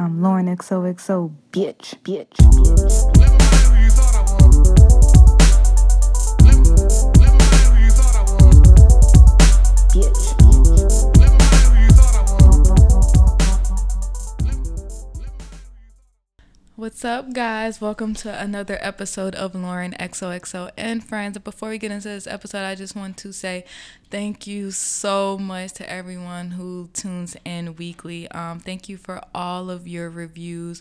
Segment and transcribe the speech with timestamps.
[0.00, 3.39] I'm Lauren XOXO, bitch, bitch, bitch.
[16.80, 17.78] What's up, guys?
[17.78, 21.36] Welcome to another episode of Lauren XOXO and Friends.
[21.36, 23.66] Before we get into this episode, I just want to say
[24.10, 28.30] thank you so much to everyone who tunes in weekly.
[28.30, 30.80] Um, thank you for all of your reviews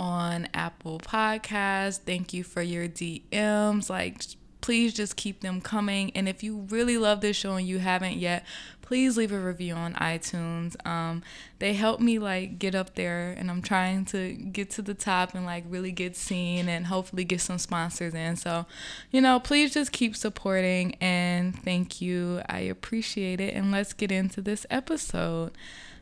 [0.00, 1.98] on Apple Podcasts.
[1.98, 3.90] Thank you for your DMs.
[3.90, 4.22] Like,
[4.62, 6.12] please just keep them coming.
[6.14, 8.46] And if you really love this show and you haven't yet,
[8.86, 10.74] please leave a review on iTunes.
[10.86, 11.22] Um,
[11.58, 15.34] they help me like get up there, and I'm trying to get to the top
[15.34, 18.36] and like really get seen and hopefully get some sponsors in.
[18.36, 18.64] So,
[19.10, 22.42] you know, please just keep supporting and thank you.
[22.48, 23.54] I appreciate it.
[23.54, 25.52] And let's get into this episode.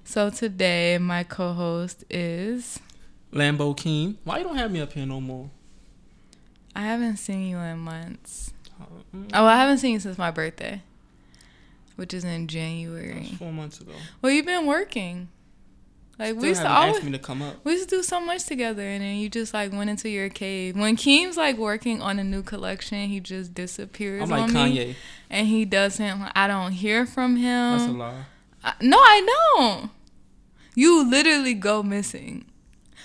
[0.04, 2.78] So today, my co-host is.
[3.32, 4.18] Lambo King.
[4.24, 5.50] Why you don't have me up here no more?
[6.76, 8.52] I haven't seen you in months.
[9.14, 10.82] Mm, Oh, I haven't seen you since my birthday,
[11.96, 13.34] which is in January.
[13.38, 13.92] four months ago.
[14.22, 15.28] Well, you've been working.
[16.18, 17.56] Like Still we used to always asked me to come up.
[17.64, 20.28] we used to do so much together, and then you just like went into your
[20.28, 20.76] cave.
[20.76, 24.76] When Keem's like working on a new collection, he just disappears I'm like on me,
[24.92, 24.94] Kanye.
[25.28, 26.30] and he doesn't.
[26.36, 27.78] I don't hear from him.
[27.78, 28.24] That's a lie.
[28.62, 29.90] I- no, I don't.
[30.76, 32.44] You literally go missing.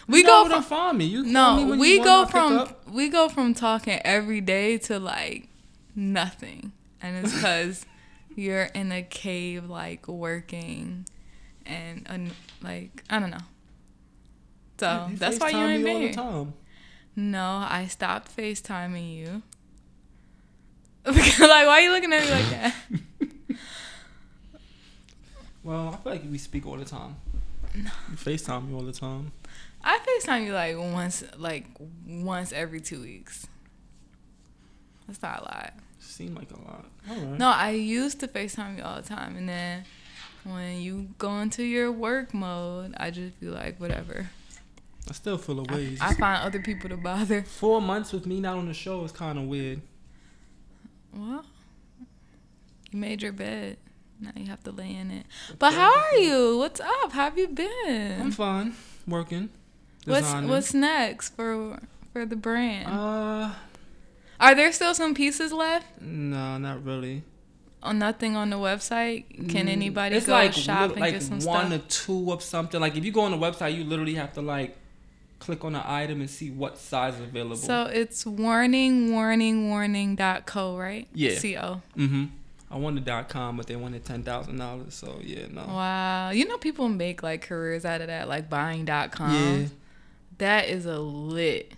[0.08, 1.06] We You go know from find me.
[1.06, 4.00] You me no, when we you go want, I'll pick from we go from talking
[4.06, 5.48] every day to like
[5.96, 7.86] nothing, and it's because
[8.36, 11.06] you're in a cave like working,
[11.66, 12.34] and uh,
[12.66, 13.38] like I don't know.
[14.80, 16.14] So that's why you ain't been all the here.
[16.14, 16.54] time.
[17.16, 19.42] No, I stopped FaceTiming you.
[21.06, 22.76] like, why are you looking at me like that?
[25.64, 27.18] Well, I feel like we speak all the time.
[27.76, 27.84] You
[28.16, 29.32] FaceTime me all the time.
[29.84, 31.68] I FaceTime you like once, like
[32.08, 33.46] once every two weeks.
[35.06, 35.74] That's not a lot.
[36.20, 36.84] Seem like a lot.
[37.10, 37.40] All right.
[37.40, 39.86] No, I used to FaceTime you all the time, and then
[40.44, 44.30] when you go into your work mode, I just be like, whatever.
[45.10, 45.98] I still feel I, ways.
[46.02, 47.44] I find other people to bother.
[47.44, 49.82] Four months with me not on the show is kind of weird.
[51.16, 51.46] Well,
[52.92, 53.78] you made your bed.
[54.20, 55.26] Now you have to lay in it.
[55.58, 56.58] But how are you?
[56.58, 57.14] What's up?
[57.14, 58.20] How have you been?
[58.20, 58.74] I'm fine.
[59.08, 59.52] Working.
[60.04, 61.80] What's What's next for
[62.12, 62.90] for the brand?
[62.92, 63.52] Uh,
[64.40, 65.86] Are there still some pieces left?
[66.02, 67.24] no, not really.
[67.82, 69.24] Oh, nothing on the website.
[69.50, 71.82] Can Mm, anybody it's go like shop and like get some one stuff?
[71.82, 72.80] or two of something.
[72.82, 74.76] Like if you go on the website, you literally have to like
[75.40, 77.56] click on the item and see what size is available.
[77.56, 81.08] So it's warning, warning, warning dot co, right?
[81.14, 81.38] Yeah.
[81.38, 81.82] C O.
[81.96, 82.26] mm-hmm.
[82.70, 84.94] I wanted dot com, but they wanted ten thousand dollars.
[84.94, 85.62] So yeah, no.
[85.66, 86.32] Wow.
[86.32, 89.34] You know people make like careers out of that, like buying dot com.
[89.34, 89.68] Yeah,
[90.40, 91.72] That is a lit.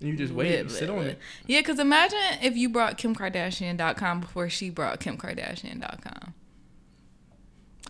[0.00, 1.18] And you just wait, you sit on it.
[1.46, 6.34] Yeah, because imagine if you brought Kim Kardashian.com before she brought Kim Kardashian.com.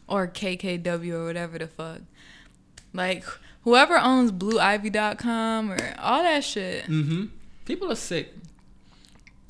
[0.07, 2.01] Or KKW or whatever the fuck.
[2.95, 3.25] Like,
[3.63, 6.85] whoever owns BlueIvy.com or all that shit.
[6.87, 7.27] Mm-hmm.
[7.67, 8.35] People are sick.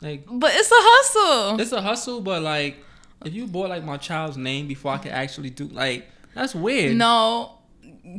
[0.01, 1.61] Like But it's a hustle.
[1.61, 2.77] it's a hustle, but like
[3.25, 6.97] if you bought like my child's name before I could actually do like that's weird.
[6.97, 7.58] No,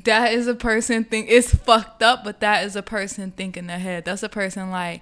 [0.06, 4.06] that is a person think it's fucked up, but that is a person thinking ahead.
[4.06, 5.02] That's a person like,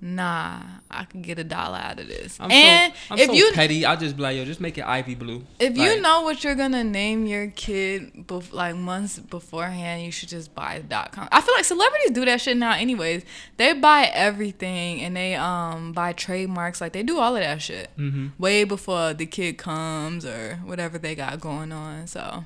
[0.00, 2.36] nah, I can get a dollar out of this.
[2.40, 3.84] I'm and so, I'm if so you petty.
[3.86, 5.44] I'll just be like, yo, just make it Ivy Blue.
[5.60, 10.28] if you know what you're gonna name your kid bef- like months beforehand, you should
[10.28, 11.28] just buy dot com.
[11.30, 12.74] I feel like celebrities do that shit now.
[12.74, 13.24] Anyways,
[13.58, 16.80] they buy everything and they um buy trademarks.
[16.80, 18.28] Like they do all of that shit Mm-hmm.
[18.42, 22.06] way before the kid comes or whatever they got going on.
[22.08, 22.44] So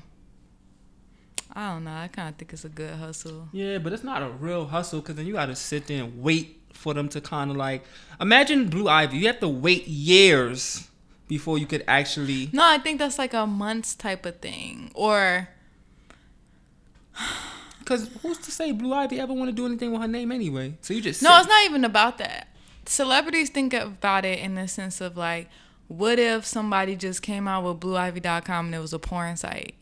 [1.57, 1.91] I don't know.
[1.91, 3.49] I kind of think it's a good hustle.
[3.51, 6.21] Yeah, but it's not a real hustle because then you got to sit there and
[6.21, 7.83] wait for them to kind of like
[8.21, 9.17] imagine Blue Ivy.
[9.17, 10.87] You have to wait years
[11.27, 12.51] before you could actually.
[12.53, 14.91] No, I think that's like a months type of thing.
[14.93, 15.49] Or
[17.79, 20.75] Because who's to say Blue Ivy ever want to do anything with her name anyway?
[20.81, 21.39] So you just no, sit.
[21.39, 22.49] it's not even about that.
[22.85, 25.49] Celebrities think about it in the sense of like,
[25.87, 29.76] what if somebody just came out with BlueIvy.com and it was a porn site?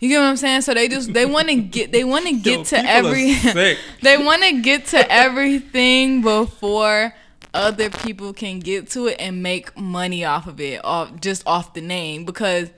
[0.00, 0.60] You get what I'm saying?
[0.62, 3.34] So they just they want to get they want to get to every
[4.02, 7.14] they want to get to everything before
[7.54, 11.74] other people can get to it and make money off of it, off just off
[11.74, 12.24] the name.
[12.24, 12.70] Because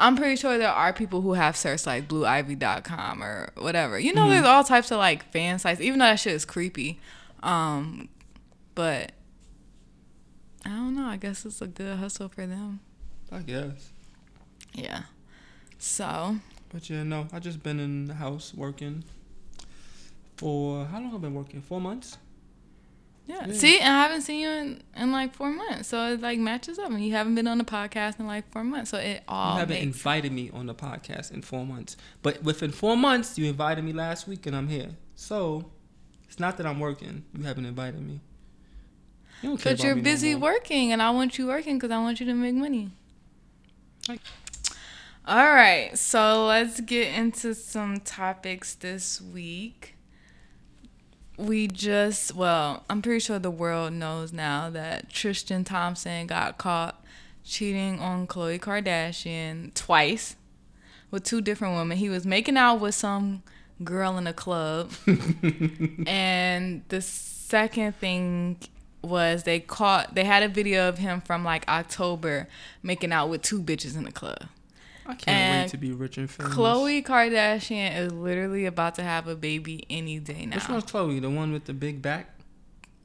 [0.00, 3.98] I'm pretty sure there are people who have searched like BlueIvy.com or whatever.
[3.98, 4.30] You know, Mm-hmm.
[4.30, 6.98] there's all types of like fan sites, even though that shit is creepy.
[7.42, 8.08] Um,
[8.74, 9.12] but
[10.64, 11.06] I don't know.
[11.06, 12.80] I guess it's a good hustle for them.
[13.30, 13.90] I guess.
[14.72, 15.02] Yeah.
[15.78, 16.36] So
[16.70, 19.04] But yeah, no, I just been in the house working
[20.36, 21.14] for how long?
[21.14, 21.60] I've been working?
[21.62, 22.18] Four months.
[23.26, 23.46] Yeah.
[23.46, 23.52] Yeah.
[23.52, 26.78] See, and I haven't seen you in, in like four months, so it like matches
[26.78, 29.54] up, and you haven't been on the podcast in like four months, so it all
[29.54, 29.84] you haven't makes.
[29.84, 33.92] invited me on the podcast in four months, but within four months, you invited me
[33.92, 34.90] last week, and I'm here.
[35.14, 35.70] So
[36.24, 37.24] it's not that I'm working.
[37.36, 38.20] You haven't invited me.
[39.42, 40.52] You don't care But you're no busy more.
[40.54, 42.90] working, and I want you working because I want you to make money.
[44.08, 44.20] Like-
[45.28, 49.94] All right, so let's get into some topics this week.
[51.36, 57.04] We just, well, I'm pretty sure the world knows now that Tristan Thompson got caught
[57.44, 60.34] cheating on Khloe Kardashian twice
[61.10, 61.98] with two different women.
[61.98, 63.42] He was making out with some
[63.84, 64.92] girl in a club.
[66.06, 68.56] and the second thing
[69.02, 72.48] was they caught they had a video of him from like October
[72.82, 74.48] making out with two bitches in the club.
[75.08, 76.54] I can't and wait to be rich and famous.
[76.54, 80.56] Khloe Kardashian is literally about to have a baby any day now.
[80.56, 81.20] Which one's Khloe?
[81.20, 82.38] The one with the big back?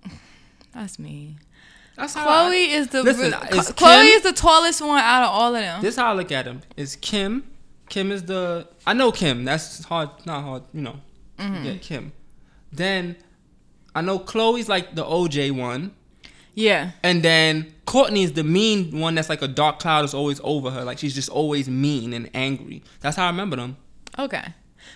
[0.73, 1.38] That's me.
[1.95, 5.00] That's how I- Khloe is the Listen, Khloe is Khloe Kim- is the tallest one
[5.00, 5.81] out of all of them.
[5.81, 6.61] This is how I look at him.
[6.75, 7.50] Is Kim?
[7.89, 9.45] Kim is the I know Kim.
[9.45, 10.09] That's hard.
[10.25, 10.63] Not hard.
[10.73, 11.00] You know.
[11.38, 11.63] Mm-hmm.
[11.65, 12.11] Yeah, Kim.
[12.71, 13.15] Then
[13.95, 15.94] I know Khloe's like the OJ one,
[16.53, 16.91] yeah.
[17.03, 19.15] and then Kourtney is the mean one.
[19.15, 20.83] That's like a dark cloud is always over her.
[20.83, 22.83] Like she's just always mean and angry.
[23.01, 23.77] That's how I remember them.
[24.17, 24.44] Okay.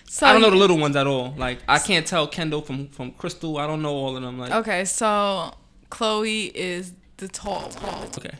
[0.06, 1.34] So I don't know the little ones at all.
[1.36, 3.58] Like I can't tell Kendall from from Crystal.
[3.58, 4.38] I don't know all of them.
[4.38, 5.54] Like Okay, so
[5.90, 8.08] Khloe is the tall one.
[8.18, 8.36] okay,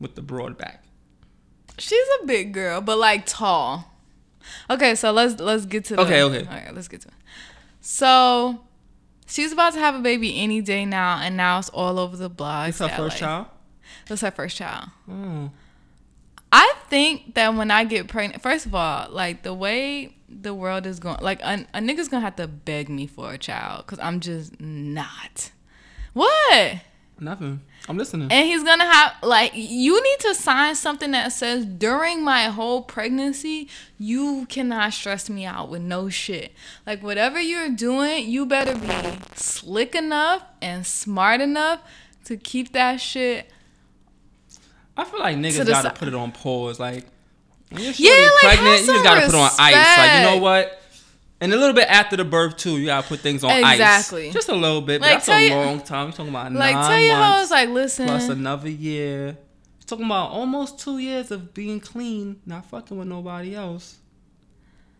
[0.00, 0.84] with the broad back.
[1.78, 3.92] She's a big girl, but like tall.
[4.70, 6.46] Okay, so let's let's get to the Okay, okay.
[6.46, 7.14] All right, let's get to it.
[7.80, 8.60] So
[9.26, 12.30] she's about to have a baby any day now, and now it's all over the
[12.30, 12.68] blogs.
[12.70, 13.46] It's her first child.
[14.08, 14.90] That's her first child.
[15.08, 15.50] Oh.
[16.52, 20.86] I think that when I get pregnant, first of all, like the way the world
[20.86, 23.98] is going, like a, a nigga's gonna have to beg me for a child because
[23.98, 25.50] I'm just not.
[26.12, 26.80] What?
[27.18, 27.62] Nothing.
[27.88, 28.32] I'm listening.
[28.32, 32.82] And he's gonna have like you need to sign something that says during my whole
[32.82, 33.68] pregnancy
[33.98, 36.52] you cannot stress me out with no shit.
[36.86, 41.80] Like whatever you're doing, you better be slick enough and smart enough
[42.24, 43.50] to keep that shit.
[44.96, 46.80] I feel like niggas gotta si- put it on pause.
[46.80, 47.06] Like,
[47.70, 49.98] when you're Yeah, like, pregnant, you just gotta put it on ice.
[49.98, 50.82] Like, you know what?
[51.40, 53.68] And a little bit after the birth too, you gotta put things on Exactly.
[53.68, 53.80] ice.
[53.98, 54.30] Exactly.
[54.30, 55.00] Just a little bit.
[55.00, 56.06] But Like, that's a you- long time.
[56.08, 58.06] You're talking about Like nine tell your months like listen.
[58.06, 59.24] plus another year.
[59.26, 63.96] You're talking about almost two years of being clean, not fucking with nobody else.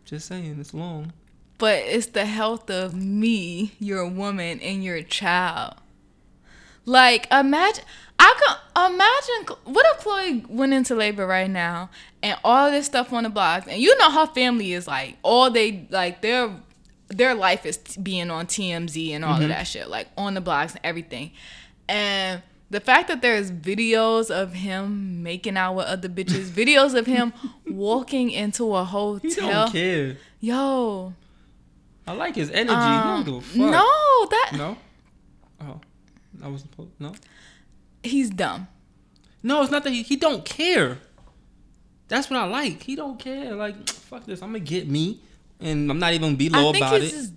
[0.05, 1.13] Just saying, it's long.
[1.59, 5.75] but it's the health of me, your woman, and your child.
[6.85, 7.83] Like imagine,
[8.19, 8.35] I
[8.75, 11.91] can imagine what if Khloe went into labor right now
[12.23, 15.51] and all this stuff on the blogs, and you know her family is like all
[15.51, 16.51] they like their
[17.09, 20.73] their life is being on TMZ and all of that shit, like on the blogs
[20.73, 21.31] and everything,
[21.89, 22.43] and.
[22.69, 27.33] The fact that there's videos of him making out with other bitches, videos of him
[27.65, 29.31] walking into a hotel.
[29.31, 30.17] He don't care.
[30.41, 31.13] Yo,
[32.09, 32.73] I like his energy.
[32.75, 33.71] um, he don't give a fuck.
[33.71, 34.77] no, that No.
[35.61, 35.81] Oh,
[36.43, 36.91] I wasn't supposed.
[36.99, 37.15] No.
[38.07, 38.69] He's dumb.
[39.43, 40.99] No, it's not that he, he don't care.
[42.09, 42.83] That's what I like.
[42.83, 43.55] He don't care.
[43.55, 44.43] Like, fuck this.
[44.43, 45.21] I'm gonna get me,
[45.61, 47.17] and I'm not even be low I think about he's it.
[47.17, 47.33] just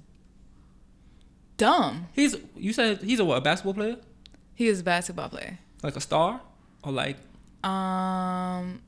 [1.58, 2.08] dumb.
[2.14, 3.38] He's you said he's a what?
[3.38, 3.98] A basketball player?
[4.56, 5.58] He is a basketball player.
[5.84, 6.42] Like a star?
[6.84, 7.18] Or like
[7.64, 8.82] Um,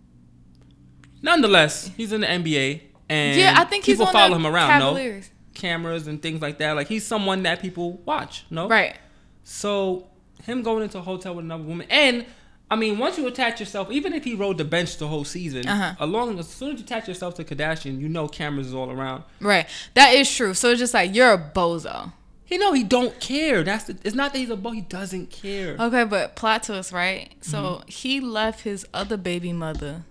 [1.21, 5.29] nonetheless, he's in the NBA and yeah, I think people follow him around, Cavaliers.
[5.29, 5.59] no?
[5.59, 6.73] Cameras and things like that.
[6.73, 8.67] Like he's someone that people watch, no?
[8.67, 8.95] Right.
[9.43, 10.07] So
[10.43, 12.25] him going into a hotel with another woman, and
[12.69, 15.67] I mean, once you attach yourself, even if he rode the bench the whole season,
[15.67, 15.95] Uh-huh.
[15.99, 19.23] along as soon as you attach yourself to Kardashian, you know cameras is all around.
[19.41, 19.67] Right.
[19.95, 20.53] That is true.
[20.53, 22.13] So it's just like you're a bozo.
[22.45, 23.63] He know he don't care.
[23.63, 24.71] That's the, it's not that he's a boy.
[24.71, 25.75] He doesn't care.
[25.79, 27.33] Okay, but plot twist, right?
[27.41, 27.87] So Mm-hmm.
[27.89, 30.03] he left his other baby mother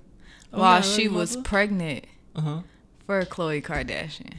[0.52, 1.48] Oh, while she was mother?
[1.48, 2.04] pregnant
[2.36, 2.60] Uh huh.
[3.06, 4.34] for Khloe Kardashian.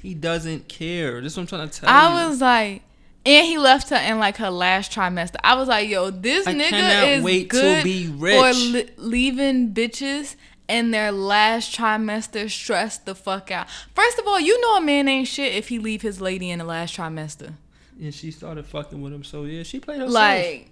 [0.00, 1.20] He doesn't care.
[1.20, 1.94] This is what I'm trying to tell you.
[1.96, 2.82] I was like,
[3.24, 5.36] and he left her in like her last trimester.
[5.44, 8.56] I was like, yo, this I nigga cannot is wait to good be for rich.
[8.56, 10.36] li- leaving bitches
[10.68, 13.66] in their last trimester stressed the fuck out.
[13.94, 16.58] First of all, you know a man ain't shit if he leave his lady in
[16.58, 17.52] the last trimester.
[18.00, 19.22] and she started fucking with him.
[19.24, 20.14] So yeah, she played herself.
[20.14, 20.70] Like,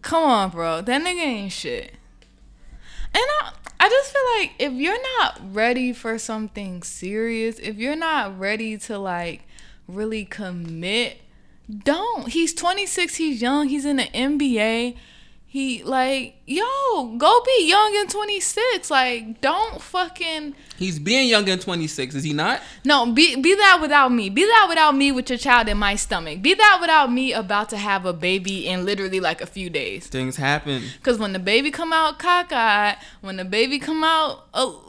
[0.00, 1.92] come on, bro, that nigga ain't shit.
[3.14, 7.94] And I, I just feel like if you're not ready for something serious, if you're
[7.96, 9.42] not ready to like
[9.86, 11.18] really commit,
[11.68, 12.28] don't.
[12.28, 14.96] He's 26, he's young, he's in the NBA.
[15.46, 18.90] He like, yo, go be young and 26.
[18.90, 22.62] Like, don't fucking He's being young in 26, is he not?
[22.86, 24.30] no, be be that without me.
[24.30, 26.40] Be that without me with your child in my stomach.
[26.40, 30.06] Be that without me about to have a baby in literally like a few days.
[30.06, 30.84] Things happen.
[31.02, 34.86] Cause when the baby come out cockeyed, when the baby come out Oh,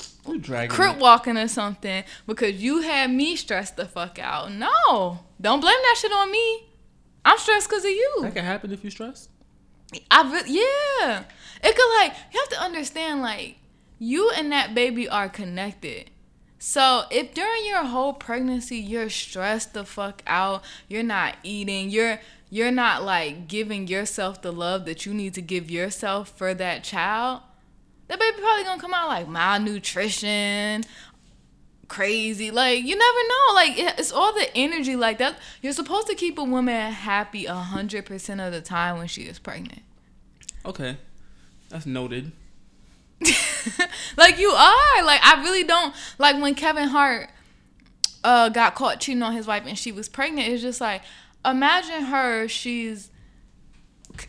[0.69, 4.49] crip walking or something, because you had me stressed the fuck out.
[4.53, 6.69] No, don't blame that shit on me.
[7.25, 8.19] I'm stressed cause of you.
[8.21, 9.29] That can happen if you stress.
[10.09, 11.23] I re- yeah.
[11.63, 13.57] It could like you have to understand like
[13.99, 16.09] you and that baby are connected.
[16.59, 22.19] So if during your whole pregnancy you're stressed the fuck out, you're not eating, you're
[22.49, 26.83] you're not like giving yourself the love that you need to give yourself for that
[26.83, 27.41] child,
[28.07, 30.83] that baby probably gonna come out like malnutrition,
[31.87, 32.51] crazy.
[32.51, 33.53] Like you never know.
[33.55, 35.37] Like it- it's all the energy like that.
[35.61, 39.23] You're supposed to keep a woman happy a hundred percent of the time when she
[39.23, 39.81] is pregnant.
[40.65, 40.97] Okay.
[41.69, 42.31] That's noted.
[44.17, 45.03] like you are.
[45.05, 47.29] Like I really don't like when Kevin Hart
[48.23, 50.47] uh got caught cheating on his wife and she was pregnant.
[50.49, 51.01] It's just like
[51.45, 52.47] imagine her.
[52.47, 53.09] She's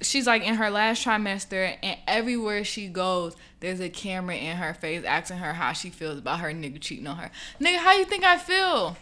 [0.00, 4.74] she's like in her last trimester and everywhere she goes there's a camera in her
[4.74, 8.04] face asking her how she feels about her nigga cheating on her nigga how you
[8.04, 8.96] think i feel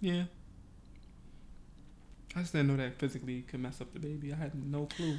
[0.00, 0.24] Yeah.
[2.34, 4.32] I just didn't know that physically could mess up the baby.
[4.32, 5.18] I had no clue.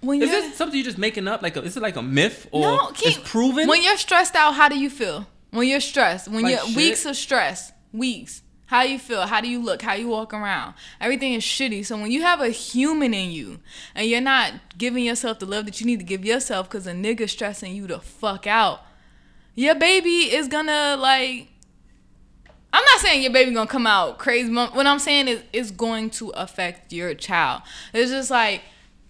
[0.00, 1.40] when Is you're this something you're just making up?
[1.40, 3.68] Like, a, is it like a myth or No, it's proven?
[3.68, 6.76] when you're stressed out how do you feel when you're stressed when Like you're shit?
[6.76, 9.26] weeks of stress weeks how you feel?
[9.26, 9.82] How do you look?
[9.82, 10.74] How you walk around?
[11.00, 11.84] Everything is shitty.
[11.84, 13.60] So when you have a human in you
[13.94, 16.92] and you're not giving yourself the love that you need to give yourself because a
[16.92, 18.82] nigga stressing you the fuck out
[19.58, 21.48] your baby is gonna like
[22.72, 24.52] I'm not saying your baby gonna come out crazy.
[24.52, 27.62] What I'm saying is it's going to affect your child.
[27.92, 28.62] It's just like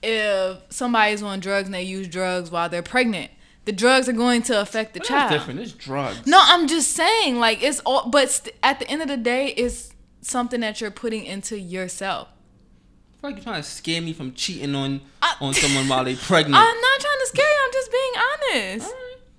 [0.02, 3.32] if somebody's on drugs and they use drugs while they're pregnant,
[3.68, 5.30] the drugs are going to affect the But child.
[5.30, 5.60] That's different.
[5.60, 6.26] It's drugs.
[6.26, 8.08] No, I'm just saying like it's all.
[8.08, 12.28] But st- at the end of the day, it's something that you're putting into yourself.
[12.28, 16.02] I feel like you're trying to scare me from cheating on I- on someone while
[16.02, 16.54] they're pregnant.
[16.56, 17.60] I'm not trying to scare you.
[17.66, 18.94] I'm just being honest.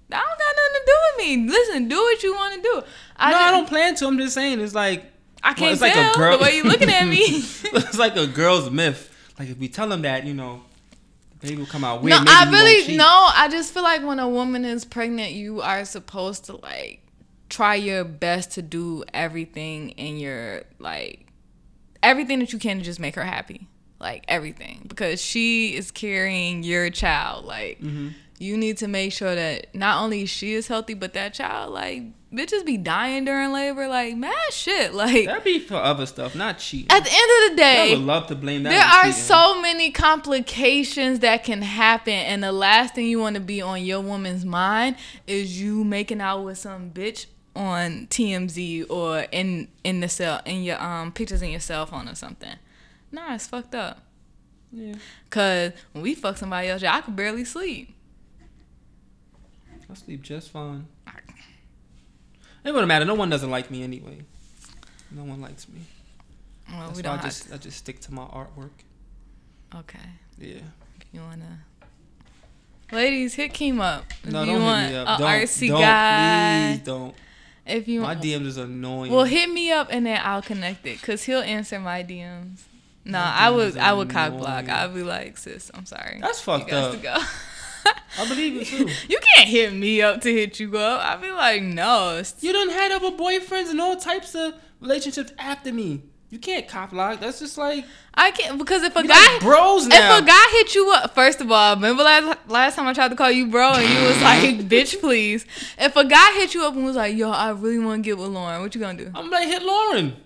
[0.10, 1.52] That don't got nothing to do with me.
[1.52, 2.82] Listen, do what you want to do.
[3.18, 4.06] I no, just, I don't plan to.
[4.06, 5.06] I'm just saying it's like
[5.42, 6.38] I can't well, it's like a girl.
[6.38, 7.18] the way you looking at me.
[7.24, 9.12] it's like a girl's myth.
[9.40, 10.62] Like if we tell them that, you know,
[11.42, 12.24] baby will come out weird.
[12.24, 13.06] No, I really no.
[13.36, 17.02] I just feel like when a woman is pregnant, you are supposed to like
[17.50, 21.26] try your best to do everything in your like
[22.04, 23.68] everything that you can to just make her happy,
[24.00, 27.46] like everything, because she is carrying your child.
[27.46, 28.10] Like Mm-hmm.
[28.40, 32.04] you need to make sure that not only she is healthy, but that child like
[32.34, 34.94] bitches be dying during labor, like mad shit.
[34.94, 36.88] Like That'd be for other stuff, not cheating.
[36.92, 38.70] at the end of the day, I would love to blame that.
[38.70, 39.22] there are cheating.
[39.24, 43.84] so many complications that can happen, and the last thing you want to be on
[43.84, 44.96] your woman's mind
[45.28, 50.64] is you making out with some bitch on TMZ or in in the cell in
[50.64, 52.56] your um pictures in your cell phone or something.
[53.12, 54.04] Nah, it's fucked up.
[54.72, 54.94] Yeah,
[55.32, 57.96] Cause when we fuck somebody else, I could barely sleep.
[59.90, 60.86] I sleep just fine.
[62.70, 63.04] It wouldn't matter.
[63.04, 64.20] No one doesn't like me anyway.
[65.10, 65.80] No one likes me.
[66.72, 68.70] Well, That's we don't I just I just stick to my artwork.
[69.76, 69.98] Okay,
[70.38, 70.60] Yeah.
[71.12, 71.62] you wanna.
[72.92, 74.06] Ladies, hit Keem up.
[74.24, 75.20] If No, you don't want hit me up.
[75.20, 76.74] a don't, artsy don't, guy.
[76.76, 77.16] Please don't.
[77.66, 79.12] If you My want, DMs is annoying.
[79.14, 82.60] Well, hit me up and then I'll connect it, cause he'll answer my DMs.
[83.04, 84.70] No, My I would, I would cock block.
[84.70, 86.20] I'd be like, sis, I'm sorry.
[86.22, 87.04] That's fucked up.
[88.18, 88.94] I believe you too.
[89.10, 91.02] you can't hit me up to hit you up.
[91.02, 92.22] I'd be like, no.
[92.40, 96.04] You done had other boyfriends and all types of relationships after me.
[96.30, 97.20] You can't cop lock.
[97.20, 100.18] That's just like I can't because if a guy, like bros now.
[100.18, 103.08] if a guy hit you up, first of all, remember last last time I tried
[103.08, 105.46] to call you bro and you was like, bitch, please.
[105.80, 108.18] If a guy hit you up and was like, yo, I really want to get
[108.20, 109.12] with Lauren, what you gonna do?
[109.16, 110.18] I'm gonna hit Lauren.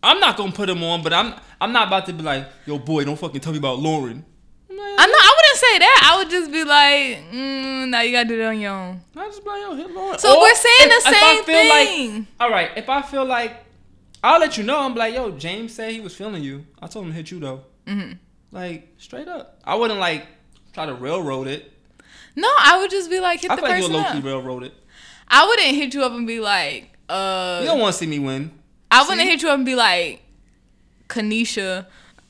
[0.00, 2.78] I'm not gonna put him on, but I'm I'm not about to be like, yo
[2.78, 4.24] boy, don't fucking tell me about Lauren.
[4.70, 6.10] I'm like, I know I wouldn't say that.
[6.12, 9.00] I would just be like, mm, now you gotta do it on your own.
[9.16, 10.18] I just be like, yo, hit Lauren.
[10.18, 12.26] So Or we're saying if- the same feel like- thing.
[12.38, 13.64] all right, if I feel like
[14.22, 14.78] I'll let you know.
[14.80, 16.66] I'm like, yo, James said he was feeling you.
[16.82, 17.62] I told him to hit you though.
[17.86, 18.12] hmm
[18.50, 19.58] Like straight up.
[19.64, 20.26] I wouldn't like
[20.74, 21.72] try to railroad it.
[22.36, 24.26] No, I would just be like, hit I the feel like you person low key
[24.26, 24.74] railroad it.
[25.28, 28.18] I wouldn't hit you up and be like, uh, You don't want to see me
[28.18, 28.50] win.
[28.90, 30.22] I wouldn't hit you up and be like,
[31.08, 31.86] Kanisha.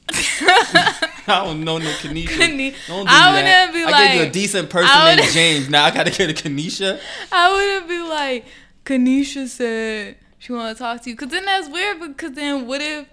[1.41, 2.27] I don't know no Kanisha.
[2.29, 3.71] Kani- Don't do I that.
[3.73, 5.69] wouldn't be I gave you a decent person named James.
[5.69, 7.01] Now I gotta get a Kanisha.
[7.33, 8.45] I wouldn't be like,
[8.85, 11.17] Kanisha said she want to talk to you.
[11.17, 12.01] Because then that's weird.
[12.01, 13.07] Because then what if,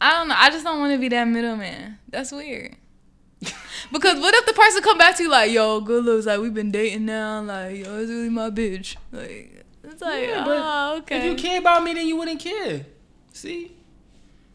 [0.00, 0.34] I don't know.
[0.38, 1.98] I just don't want to be that middleman.
[2.08, 2.76] That's weird.
[3.90, 6.54] Because what if the person come back to you like, yo, good looks, like we've
[6.54, 8.96] been dating now, like yo, it's really my bitch.
[9.10, 11.18] Like it's like, Yeah, oh, okay.
[11.18, 12.86] If you care about me, then you wouldn't care.
[13.32, 13.72] See,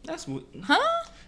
[0.04, 0.44] that's what.
[0.64, 0.78] huh?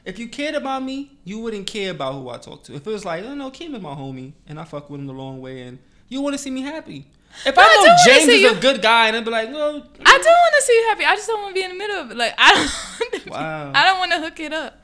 [0.05, 2.75] If you cared about me, you wouldn't care about who I talk to.
[2.75, 5.07] If it was like, oh no, Kim is my homie, and I fuck with him
[5.07, 5.79] the long way, and
[6.09, 7.07] you want to see me happy.
[7.47, 9.31] If No, I I know wanna James is you- a good guy, and I'd be
[9.31, 9.87] like, well, mm.
[10.05, 11.05] I do want to see you happy.
[11.05, 12.17] I just don't want to be in the middle of it.
[12.17, 13.27] Like I don't.
[13.31, 13.73] Wow.
[13.75, 14.79] I don't want to hook it up.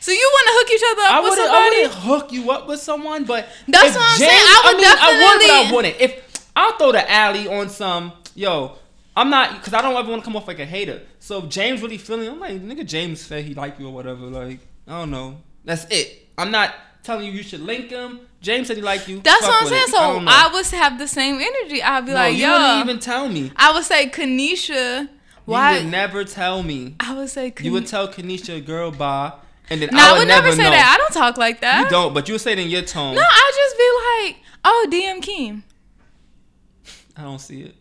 [0.00, 2.50] So you want to hook each other up I with wouldn't, I wouldn't hook you
[2.50, 4.30] up with someone, but That's what I'm saying.
[4.32, 6.00] I would mean, I would, but I definitely- wouldn't.
[6.00, 8.76] If I'll throw the alley on some, yo,
[9.16, 11.02] I'm not because I don't ever want to come off like a hater.
[11.22, 14.26] So if James really feeling, I'm like, nigga, James said he like you or whatever.
[14.26, 15.36] Like, I don't know.
[15.64, 16.28] That's it.
[16.36, 16.74] I'm not
[17.04, 18.22] telling you you should link him.
[18.40, 19.20] James said he like you.
[19.20, 19.82] That's what I'm saying.
[19.84, 19.90] it.
[19.90, 20.48] So I.
[20.50, 21.80] I, would have the same energy.
[21.80, 22.52] I'd be no, like, you yo.
[22.52, 23.52] wouldn't even tell me.
[23.54, 25.08] I would say Kanisha.
[25.44, 25.76] Why?
[25.76, 26.96] You would never tell me.
[26.98, 27.64] I would say Kanisha.
[27.66, 29.32] You would tell Kanisha, girl, bye,
[29.70, 30.70] and then No, I I would, would never, say know.
[30.70, 30.92] that.
[30.92, 31.84] I don't talk like that.
[31.84, 33.14] You don't, but you would say it in your tone.
[33.14, 35.62] No, I just be like, oh, DM Keem.
[37.16, 37.76] I don't see it.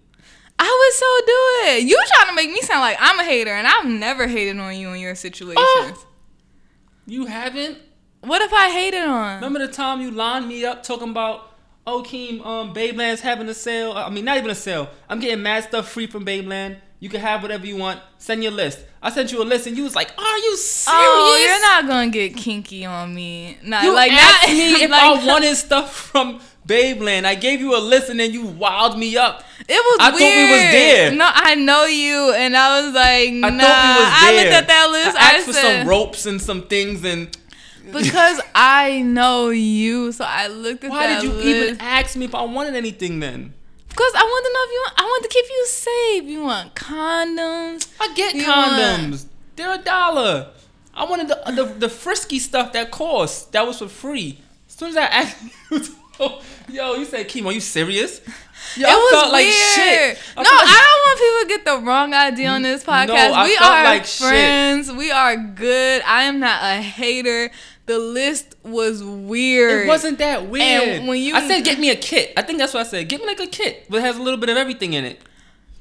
[0.63, 1.89] I would so do it.
[1.89, 4.75] You trying to make me sound like I'm a hater, and I've never hated on
[4.77, 5.57] you in your situations.
[5.59, 6.07] Oh.
[7.07, 7.79] You haven't.
[8.21, 9.35] What if I hated on?
[9.37, 11.51] Remember the time you lined me up talking about,
[11.87, 13.93] oh, Keem, um, Babeland's having a sale.
[13.93, 14.87] I mean, not even a sale.
[15.09, 16.77] I'm getting mad stuff free from Babeland.
[16.99, 17.99] You can have whatever you want.
[18.19, 18.85] Send your list.
[19.01, 21.87] I sent you a list, and you was like, "Are you serious?" Oh, you're not
[21.87, 23.57] gonna get kinky on me.
[23.63, 27.25] Not You like asked not, me if like, I wanted stuff from Babeland.
[27.25, 29.43] I gave you a list, and then you wowed me up.
[29.67, 30.49] It was I thought we weird.
[30.51, 31.11] was there.
[31.15, 34.67] No, I know you, and I was like, I thought we was I looked at
[34.67, 35.17] that list.
[35.17, 37.35] I I, asked for some ropes and some things, and
[37.91, 41.47] because I know you, so I looked at why that did you list.
[41.47, 43.53] even ask me if I wanted anything then?
[43.89, 44.93] Because I want to know if you want.
[44.99, 46.23] I want to keep you safe.
[46.23, 47.87] You want condoms?
[47.99, 49.25] I get condoms.
[49.55, 50.51] They're a dollar.
[50.93, 53.51] I wanted the, the the frisky stuff that cost.
[53.51, 54.39] That was for free.
[54.67, 55.37] As soon as I asked
[55.71, 55.91] you, to-
[56.71, 58.21] yo, you said, Kim, are you serious?
[58.77, 59.45] Yo, it I was felt weird.
[59.45, 60.17] like shit.
[60.37, 63.31] no, like- I don't want people to get the wrong idea on this No, podcast.
[63.33, 64.27] I we are like shit.
[64.27, 64.91] friends.
[64.91, 66.01] We are good.
[66.05, 67.51] I am not a hater.
[67.87, 69.85] The list was weird.
[69.85, 70.87] It wasn't that weird.
[70.87, 72.33] And when you- I said, get me a kit.
[72.37, 73.09] I think that's what I said.
[73.09, 75.19] Get me like a kit, but it has a little bit of everything in it.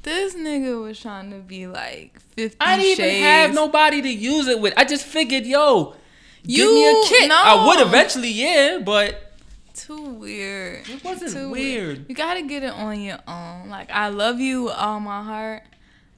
[0.02, 2.56] This nigga was trying to be like fifty.
[2.58, 4.72] I didn't even have nobody to use it with.
[4.78, 5.94] I just figured, yo,
[6.42, 7.28] give me a kit.
[7.28, 7.36] no.
[7.36, 9.29] I would eventually, yeah, but
[9.74, 10.88] Too weird.
[10.88, 12.06] It wasn't Too weird.
[12.08, 13.68] You gotta get it on your own.
[13.68, 15.62] Like I love you with all my heart.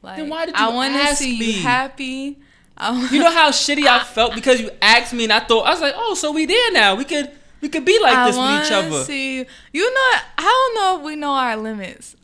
[0.03, 1.53] Like Then why did I want to see me?
[1.53, 2.39] you happy.
[2.77, 5.71] I, you know how shitty I felt because you asked me and I thought I
[5.71, 6.95] was like, oh, so we there now.
[6.95, 9.05] We could we could be like I this with each other.
[9.05, 9.47] See you.
[9.73, 12.17] You know, I don't know if we know our limits.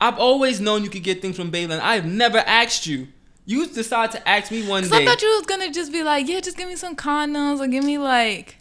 [0.00, 1.80] I've always known you could get things from Babeland.
[1.80, 3.08] I've never asked you.
[3.46, 4.96] You decided to ask me one day.
[4.96, 7.66] I thought you was gonna just be like, yeah, just give me some condoms or
[7.66, 8.56] give me like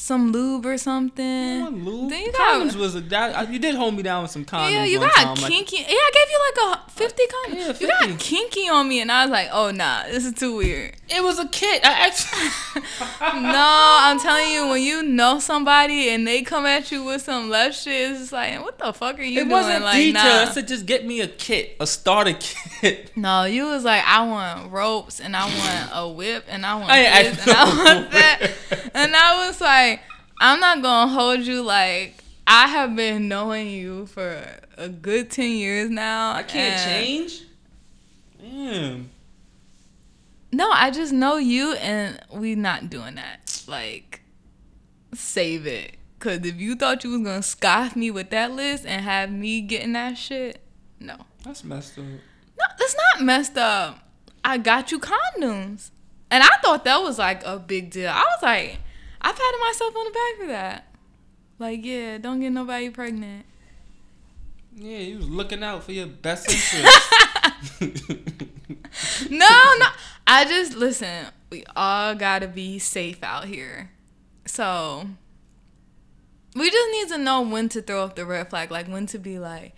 [0.00, 1.66] some lube or something.
[1.84, 2.08] Lou.
[2.08, 4.44] Then you got Condoms was a that, uh, you did hold me down with some
[4.44, 4.70] condoms.
[4.72, 5.78] yeah, you got time, like- kinky.
[5.78, 7.80] yeah, I gave you like a fifty condoms.
[7.80, 10.56] Yeah, You got kinky on me, and I was like, oh nah, this is too
[10.56, 10.94] weird.
[11.08, 11.84] it was a kit.
[11.84, 12.32] I asked.
[13.20, 17.50] no, I'm telling you, when you know somebody and they come at you with some
[17.50, 19.50] left shit, it's just like, what the fuck are you it doing?
[19.50, 20.14] wasn't like, detailed.
[20.24, 20.42] nah.
[20.42, 23.10] I said just get me a kit, a starter kit.
[23.16, 26.90] No, you was like, I want ropes and I want a whip and I want
[26.90, 28.50] I this and I want that.
[28.94, 29.87] And I was like,
[30.40, 34.42] I'm not gonna hold you like I have been knowing you for
[34.78, 36.32] a good ten years now.
[36.32, 37.42] I can't change.
[38.40, 39.10] Damn.
[40.50, 43.62] No, I just know you and we not doing that.
[43.66, 44.22] Like,
[45.12, 45.96] save it.
[46.20, 49.60] Cause if you thought you was gonna scoff me with that list and have me
[49.60, 50.62] getting that shit,
[50.98, 51.16] no.
[51.44, 52.04] That's messed up.
[52.04, 53.98] No, that's not messed up.
[54.42, 55.90] I got you condoms.
[56.30, 58.08] And I thought that was like a big deal.
[58.08, 58.78] I was like,
[59.20, 60.84] I patted myself on the back for that.
[61.58, 63.44] Like, yeah, don't get nobody pregnant.
[64.76, 68.44] Yeah, you was looking out for your best interest.
[69.30, 69.86] No, no.
[70.26, 73.90] I just, listen, we all gotta be safe out here.
[74.46, 75.08] So,
[76.54, 78.70] we just need to know when to throw up the red flag.
[78.70, 79.74] Like, when to be like,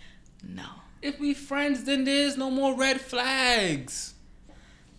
[0.46, 0.66] no.
[1.02, 4.14] if we friends, then there's no more red flags.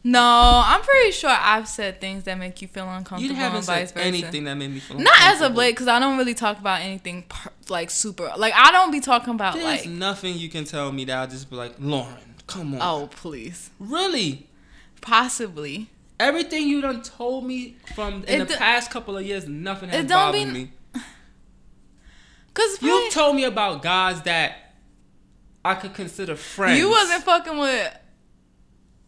[0.04, 3.66] No, I'm pretty sure I've said things that make you feel uncomfortable You haven't and
[3.66, 4.08] vice said versa.
[4.08, 6.82] anything that made me feel Not as of late, because I don't really talk about
[6.82, 8.32] anything per, like super.
[8.36, 9.88] Like I don't be talking about There's like.
[9.90, 12.80] nothing you can tell me that I'll just be like, Lauren, come on.
[12.82, 14.48] Oh please, Really?
[15.02, 15.90] possibly.
[16.20, 19.90] Everything you done told me from in It the do- past couple of years, nothing
[19.90, 20.72] has bothered be- me.
[22.54, 24.74] Cause You told me about guys that
[25.64, 26.78] I could consider friends.
[26.80, 27.98] you wasn't fucking with.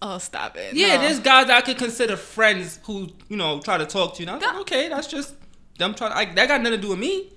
[0.06, 0.74] Oh stop it.
[0.74, 1.02] Yeah, No.
[1.04, 4.28] there's guys I could consider friends who, you know, try to talk to you.
[4.30, 5.34] And I was like, okay, that's just
[5.78, 7.30] Them trying like that got nothing to do with me.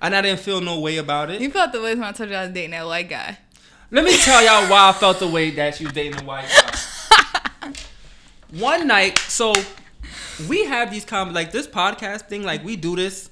[0.00, 1.42] And I didn't feel no way about it.
[1.42, 3.36] You felt the way when I told you I was dating that white guy.
[3.90, 7.72] Let me tell y'all why I felt the way that you dating a white guy.
[8.58, 9.52] One night, so
[10.48, 13.30] we have these com like this podcast thing, like we do this,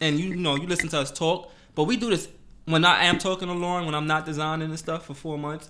[0.00, 2.28] and you, you know you listen to us talk, but we do this
[2.64, 5.68] when I am talking to Lauren, when I'm not designing and stuff for four months.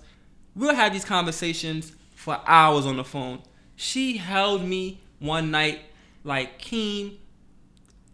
[0.55, 3.39] We'll have these conversations for hours on the phone.
[3.75, 5.81] She held me one night
[6.23, 7.17] like Keem.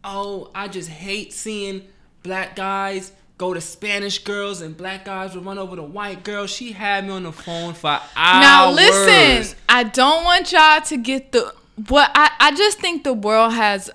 [0.04, 1.88] Oh, I just hate seeing
[2.22, 6.52] black guys go to Spanish girls and black guys will run over to white girls.
[6.52, 8.42] She had me on the phone for hours.
[8.42, 11.56] Now listen, I don't want y'all to get the
[11.88, 13.90] what I, I just think the world has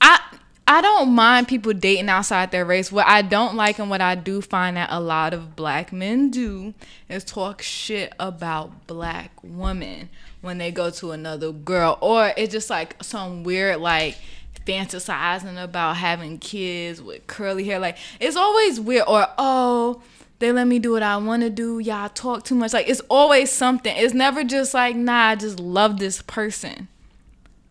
[0.00, 0.20] I
[0.66, 2.92] I don't mind people dating outside their race.
[2.92, 6.30] What I don't like and what I do find that a lot of black men
[6.30, 6.74] do
[7.08, 10.08] is talk shit about black women
[10.40, 11.98] when they go to another girl.
[12.00, 14.16] Or it's just like some weird like
[14.64, 17.80] fantasizing about having kids with curly hair.
[17.80, 19.04] Like it's always weird.
[19.08, 20.02] Or oh,
[20.38, 21.80] they let me do what I want to do.
[21.80, 22.72] Y'all talk too much.
[22.72, 23.94] Like it's always something.
[23.96, 25.28] It's never just like nah.
[25.28, 26.88] I just love this person.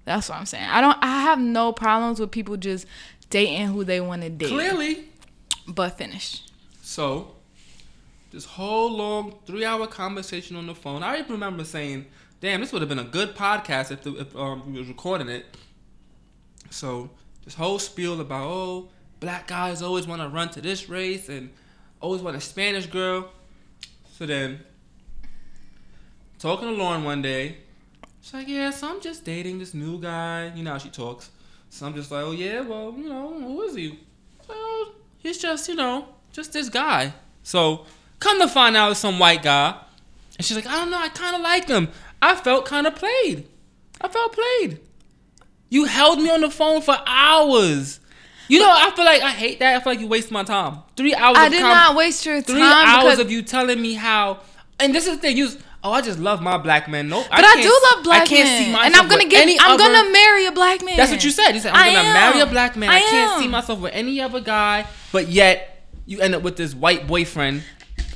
[0.06, 0.68] That's what I'm saying.
[0.68, 0.98] I don't.
[1.02, 2.86] I have no problems with people just
[3.30, 4.50] dating who they want to date.
[4.50, 5.06] Clearly.
[5.68, 6.42] but finish.
[6.82, 7.36] So,
[8.32, 12.08] this whole long three hour conversation on the phone, I even remember saying,
[12.42, 15.30] damn, this would have been a good podcast if, the, if um, we was recording
[15.30, 15.46] it.
[16.70, 17.10] So,
[17.46, 21.52] this whole spiel about, oh, black guys always want to run to this race and
[22.02, 23.30] always want a Spanish girl.
[24.18, 24.60] So then,
[26.40, 27.58] talking to Lauren one day,
[28.22, 30.52] she's like, yeah, so I'm just dating this new guy.
[30.56, 31.30] You know how she talks.
[31.70, 34.00] So I'm just like, oh, yeah, well, you know, who is he?
[34.48, 37.14] Well, he's just, you know, just this guy.
[37.44, 37.86] So
[38.20, 39.76] come to find out, it's some white guy.
[40.38, 41.90] And she's like, I don't know, I kind of like him.
[42.22, 43.48] I felt kind of played.
[44.02, 44.80] I felt played.
[45.70, 48.00] You held me on the phone for hours.
[48.48, 49.78] You know, I feel like I hate that.
[49.78, 50.80] I feel like you waste my time.
[50.98, 51.38] Three hours.
[51.38, 53.94] I of did com- not waste your Three time hours because of you telling me
[53.94, 54.42] how.
[54.78, 55.38] And this is the thing.
[55.38, 55.52] You.
[55.84, 57.10] Oh, I just love my black man.
[57.10, 57.26] Nope.
[57.30, 58.22] But I, can't- do love black men.
[58.22, 59.62] I can't men, see myself and I'm gonna get.
[59.62, 60.98] I'm other- gonna marry a black man.
[60.98, 61.54] That's what you said.
[61.54, 62.14] You said I I'm gonna am.
[62.14, 62.90] marry a black man.
[62.90, 63.42] I, I can't am.
[63.42, 64.86] see myself with any other guy.
[65.12, 67.64] But yet you end up with this white boyfriend.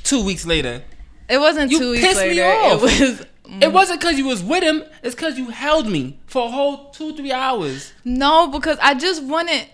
[0.04, 0.82] Two weeks later,
[1.28, 2.44] It wasn't You two weeks pissed me later.
[2.44, 2.74] off.
[2.74, 3.20] It was.
[3.20, 3.72] it mm.
[3.72, 4.84] wasn't because you was with him.
[5.02, 7.92] It's because you held me for a whole two three hours.
[8.04, 9.66] No, because I just wanted.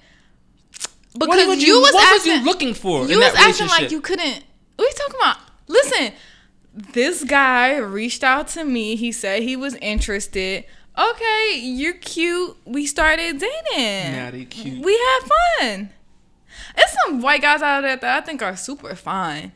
[1.12, 3.90] Because what was you, was what acting, was you looking for you was acting like
[3.90, 4.42] you couldn't.
[4.76, 5.36] What are you talking about?
[5.68, 6.12] Listen,
[6.74, 8.96] this guy reached out to me.
[8.96, 10.64] He said he was interested.
[10.98, 12.56] Okay, you're cute.
[12.64, 14.32] We started dating.
[14.32, 14.84] They cute.
[14.84, 15.20] We had
[15.58, 15.90] fun.
[16.76, 19.52] There's some white guys out there that I think are super fine.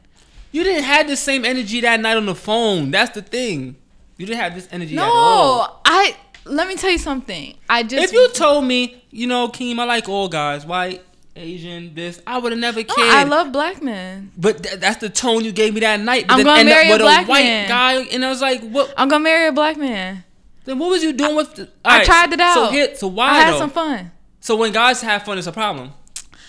[0.53, 2.91] You didn't have the same energy that night on the phone.
[2.91, 3.77] That's the thing.
[4.17, 5.59] You didn't have this energy at all.
[5.59, 6.17] No, I.
[6.47, 7.55] Let me tell you something.
[7.69, 8.05] I just.
[8.05, 11.05] If you told me, you know, Keem, I like all guys, white,
[11.37, 13.09] Asian, this, I would have never oh, cared.
[13.11, 14.33] I love black men.
[14.37, 16.27] But th- that's the tone you gave me that night.
[16.29, 17.69] But I'm gonna marry a black a white man.
[17.69, 18.93] guy, and I was like, "What?
[18.97, 20.25] I'm gonna marry a black man.
[20.65, 22.55] Then what was you doing with?" The, I Alright, tried it out.
[22.55, 23.59] So here, so why I had though?
[23.59, 24.11] some fun.
[24.41, 25.93] So when guys have fun, it's a problem.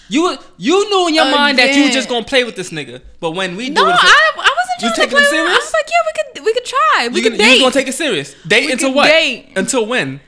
[0.09, 3.01] You you knew in your mind that you were just gonna play with this nigga,
[3.19, 5.43] but when we do No, it, I, I wasn't You trying to taking play it
[5.43, 5.51] with.
[5.51, 7.07] I was like, yeah, we could we could try.
[7.09, 8.33] We you, could gonna- you gonna take it serious.
[8.47, 9.07] Date We until what?
[9.07, 9.49] date.
[9.57, 10.21] Until when?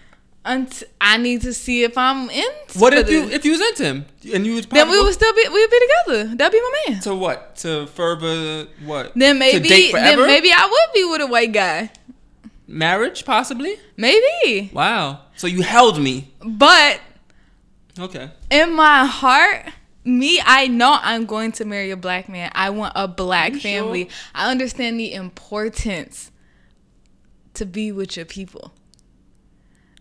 [0.45, 2.45] Unt- I need to see if I'm in.
[2.75, 5.33] What if you if you was into him and you was Then we would still
[5.33, 6.35] be we would be together.
[6.35, 7.01] That'd be my man.
[7.01, 11.51] to what to further what Then maybe then maybe I would be with a white
[11.51, 11.91] guy.
[12.67, 13.75] marriage possibly.
[13.97, 14.71] Maybe.
[14.73, 15.21] Wow.
[15.35, 16.31] So you held me.
[16.43, 17.01] But
[17.99, 18.31] Okay.
[18.49, 19.65] in my heart,
[20.05, 22.49] me, I know I'm going to marry a black man.
[22.55, 24.05] I want a black family.
[24.05, 24.11] sure?
[24.33, 26.31] I understand the importance
[27.55, 28.71] to be with your people.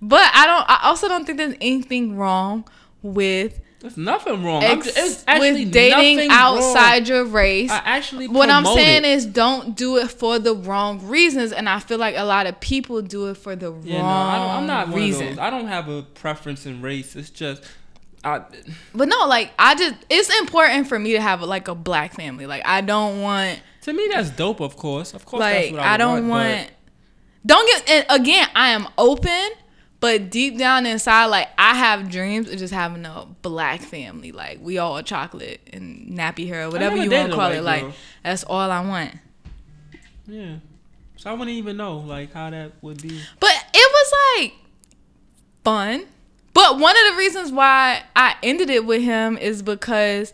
[0.00, 2.64] But I don't I also don't think there's anything wrong
[3.02, 4.62] with There's nothing wrong.
[4.62, 7.06] Ex- it's actually with dating outside wrong.
[7.06, 7.70] your race.
[7.70, 9.10] I actually what I'm saying it.
[9.10, 12.60] is don't do it for the wrong reasons and I feel like a lot of
[12.60, 15.38] people do it for the Yeah, no, wrong I I'm not one reason.
[15.38, 17.16] I don't have a preference in race.
[17.16, 17.64] It's just,
[18.22, 18.42] I,
[18.94, 22.46] But no, like I just it's important for me to have like a black family.
[22.46, 24.60] Like I don't want to me that's dope.
[24.60, 25.40] Of course, of course.
[25.40, 26.56] that's like what I, I, don't want.
[26.56, 26.70] want
[27.46, 29.50] don't get and again I am open
[30.00, 34.58] but deep down inside like I have dreams of just having a black family like
[34.62, 37.94] we all chocolate and nappy hair whatever you want to call it like girl.
[38.22, 39.14] that's all I want
[40.26, 40.56] yeah.
[41.16, 43.20] So I wouldn't even know like how that would be.
[43.40, 44.52] but it was like
[45.64, 46.04] fun
[46.54, 50.32] but one of the reasons why I ended it with him is because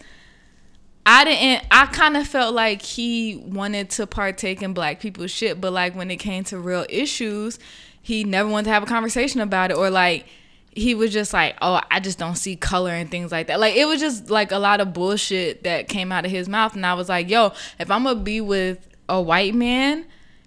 [1.07, 5.61] I didn't I kind of felt like he wanted to partake in black people's shit
[5.61, 7.59] but like when it came to real issues
[8.04, 10.26] he never wanted to have a conversation about it or like
[10.70, 13.76] he was just like, "Oh, I just don't see color and things like that." Like
[13.76, 16.84] it was just like a lot of bullshit that came out of his mouth, and
[16.84, 20.04] I was like, "Yo, if I'm gonna be with a white man,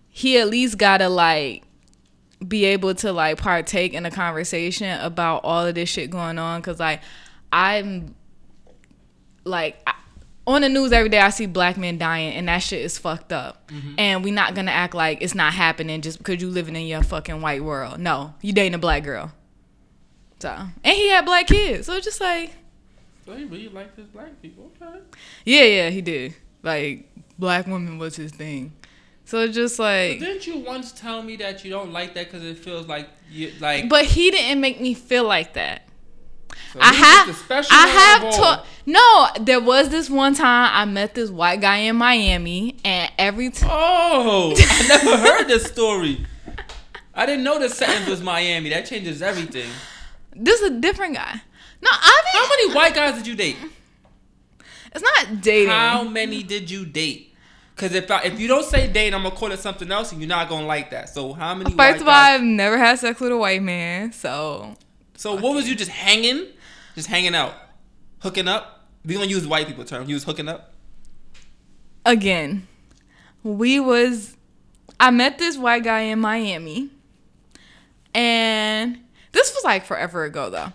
[0.10, 1.64] he at least gotta like."
[2.48, 6.62] be able to like partake in a conversation about all of this shit going on
[6.62, 7.02] because like
[7.52, 8.14] i'm
[9.44, 9.96] like I,
[10.48, 13.34] on the news every day i see black men dying and that shit is fucked
[13.34, 13.68] up.
[13.68, 13.96] Mm-hmm.
[14.00, 17.04] And we not gonna act like it's not happening just because you living in your
[17.04, 18.00] fucking white world.
[18.00, 19.32] No you dating a black girl.
[20.40, 21.86] So and he had black kids.
[21.88, 22.54] So it's just like
[23.26, 24.72] So he really liked his black people.
[24.82, 25.00] Okay.
[25.44, 26.34] yeah yeah he did.
[26.64, 28.72] Like black woman was his thing.
[29.26, 32.46] So it's just like Didn't you once tell me that you don't like that because
[32.46, 33.90] it feels like you like?
[33.90, 35.90] but he didn't make me feel like that
[36.74, 38.66] so I have, I have.
[38.86, 43.50] No, there was this one time I met this white guy in Miami, and every
[43.50, 46.26] time, Oh, I never heard this story.
[47.14, 48.70] I didn't know the sentence was Miami.
[48.70, 49.70] That changes everything.
[50.36, 51.42] this is a different guy.
[51.82, 53.58] No, I mean, How many white guys did you date?
[54.94, 55.70] It's not dating.
[55.70, 57.36] How many did you date?
[57.76, 60.20] Because if I, if you don't say date, I'm gonna call it something else, and
[60.22, 61.10] you're not gonna like that.
[61.10, 61.74] So how many?
[61.76, 64.76] white First of all, I've never had sex with a white man, so
[65.18, 66.46] so what was you just hanging,
[66.96, 67.54] just hanging out,
[68.20, 68.88] hooking up?
[69.04, 70.08] We don't use white people term.
[70.08, 70.74] You was hooking up.
[72.06, 72.68] again,
[73.44, 74.38] we was
[75.00, 76.90] I met this white guy in Miami.
[78.14, 79.00] And
[79.32, 80.72] this was like forever ago though.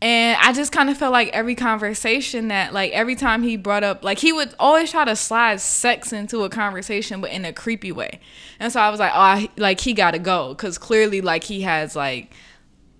[0.00, 3.84] And I just kind of felt like every conversation that like every time he brought
[3.84, 7.52] up like he would always try to slide sex into a conversation but in a
[7.52, 8.20] creepy way.
[8.58, 11.44] And so I was like, "Oh, I, like he got to go cuz clearly like
[11.44, 12.34] he has like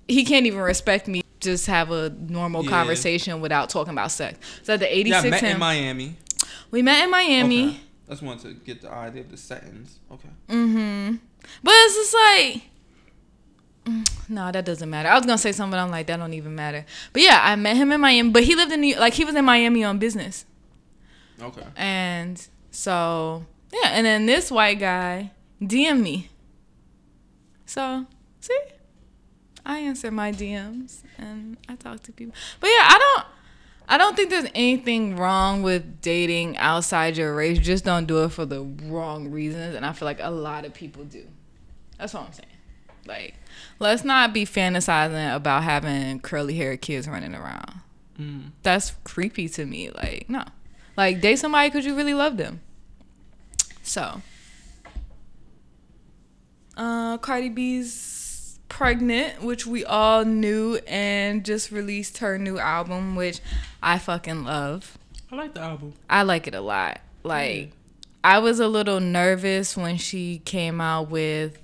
[0.08, 2.70] he can't even respect me just have a normal Yeah.
[2.70, 4.38] conversation without talking about sex.
[4.62, 6.16] So at the Yeah, 86 I met him, in Miami.
[6.70, 7.64] we met in Miami.
[7.68, 7.80] Okay.
[8.08, 9.98] I just wanted to get the idea of the sentence.
[10.12, 10.28] Okay.
[10.48, 11.16] Mm-hmm.
[11.62, 12.62] But it's just like,
[13.86, 15.08] mm, no, that doesn't matter.
[15.08, 16.84] I was gonna say something, but I'm like, that don't even matter.
[17.12, 19.34] But yeah, I met him in Miami, but he lived in New, like he was
[19.34, 20.44] in Miami on business,
[21.40, 21.64] Okay.
[21.76, 26.28] and so yeah, and then this white guy DM me.
[27.66, 28.06] So
[28.40, 28.58] see,
[29.64, 32.34] I answer my DMs and I talk to people.
[32.60, 33.26] But yeah, I don't.
[33.88, 37.58] I don't think there's anything wrong with dating outside your race.
[37.58, 39.74] Just don't do it for the wrong reasons.
[39.74, 41.26] And I feel like a lot of people do.
[41.98, 42.48] That's all I'm saying.
[43.06, 43.34] Like,
[43.80, 47.80] let's not be fantasizing about having curly haired kids running around.
[48.18, 48.52] Mm.
[48.62, 49.90] That's creepy to me.
[49.90, 50.44] Like, no.
[50.96, 52.60] Like, date somebody because you really love them.
[53.82, 54.22] So,
[56.76, 58.21] uh, Cardi B's
[58.72, 63.40] pregnant, which we all knew, and just released her new album, which
[63.82, 64.96] I fucking love.
[65.30, 65.92] I like the album.
[66.08, 67.02] I like it a lot.
[67.22, 67.72] Like,
[68.24, 71.58] I was a little nervous when she came out with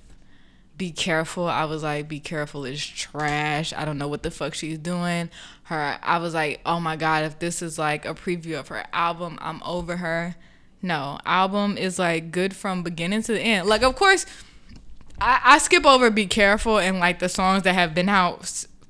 [0.77, 1.47] Be Careful.
[1.47, 3.73] I was like, Be Careful is trash.
[3.73, 5.31] I don't know what the fuck she's doing.
[5.63, 8.85] Her, I was like, oh my God, if this is like a preview of her
[8.93, 10.35] album, I'm over her.
[10.83, 13.67] No, album is like good from beginning to the end.
[13.67, 14.27] Like, of course,
[15.21, 18.45] I, I skip over Be Careful and like the songs that have been out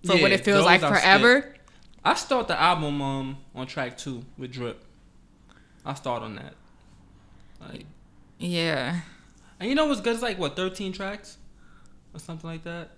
[0.05, 1.55] for what it feels like I forever.
[2.03, 4.83] I start the album um on track two with Drip.
[5.85, 6.53] I start on that.
[7.59, 7.85] Like,
[8.37, 9.01] Yeah.
[9.59, 10.13] and you know what's good?
[10.13, 11.37] It's like what thirteen tracks
[12.13, 12.91] or something like that.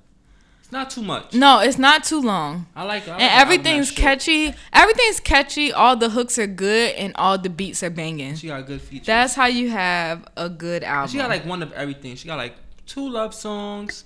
[0.61, 1.33] It's not too much.
[1.33, 2.67] No, it's not too long.
[2.75, 3.07] I like.
[3.07, 4.53] I like and everything's catchy.
[4.71, 5.73] Everything's catchy.
[5.73, 8.35] All the hooks are good, and all the beats are banging.
[8.35, 9.07] She got good features.
[9.07, 11.11] That's how you have a good album.
[11.11, 12.15] She got like one of everything.
[12.15, 12.55] She got like
[12.91, 14.03] two love songs,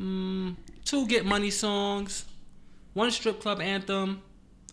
[0.00, 2.24] mm, two get money songs,
[2.94, 4.22] one strip club anthem.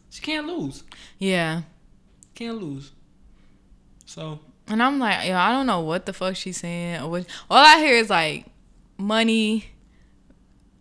[0.09, 0.83] She can't lose.
[1.17, 1.61] yeah.
[2.33, 2.91] Can't lose.
[4.05, 7.01] So And I'm like, yo, I don't know what the fuck she's saying.
[7.01, 7.25] Or what.
[7.49, 8.45] All I hear is like,
[8.97, 9.65] money,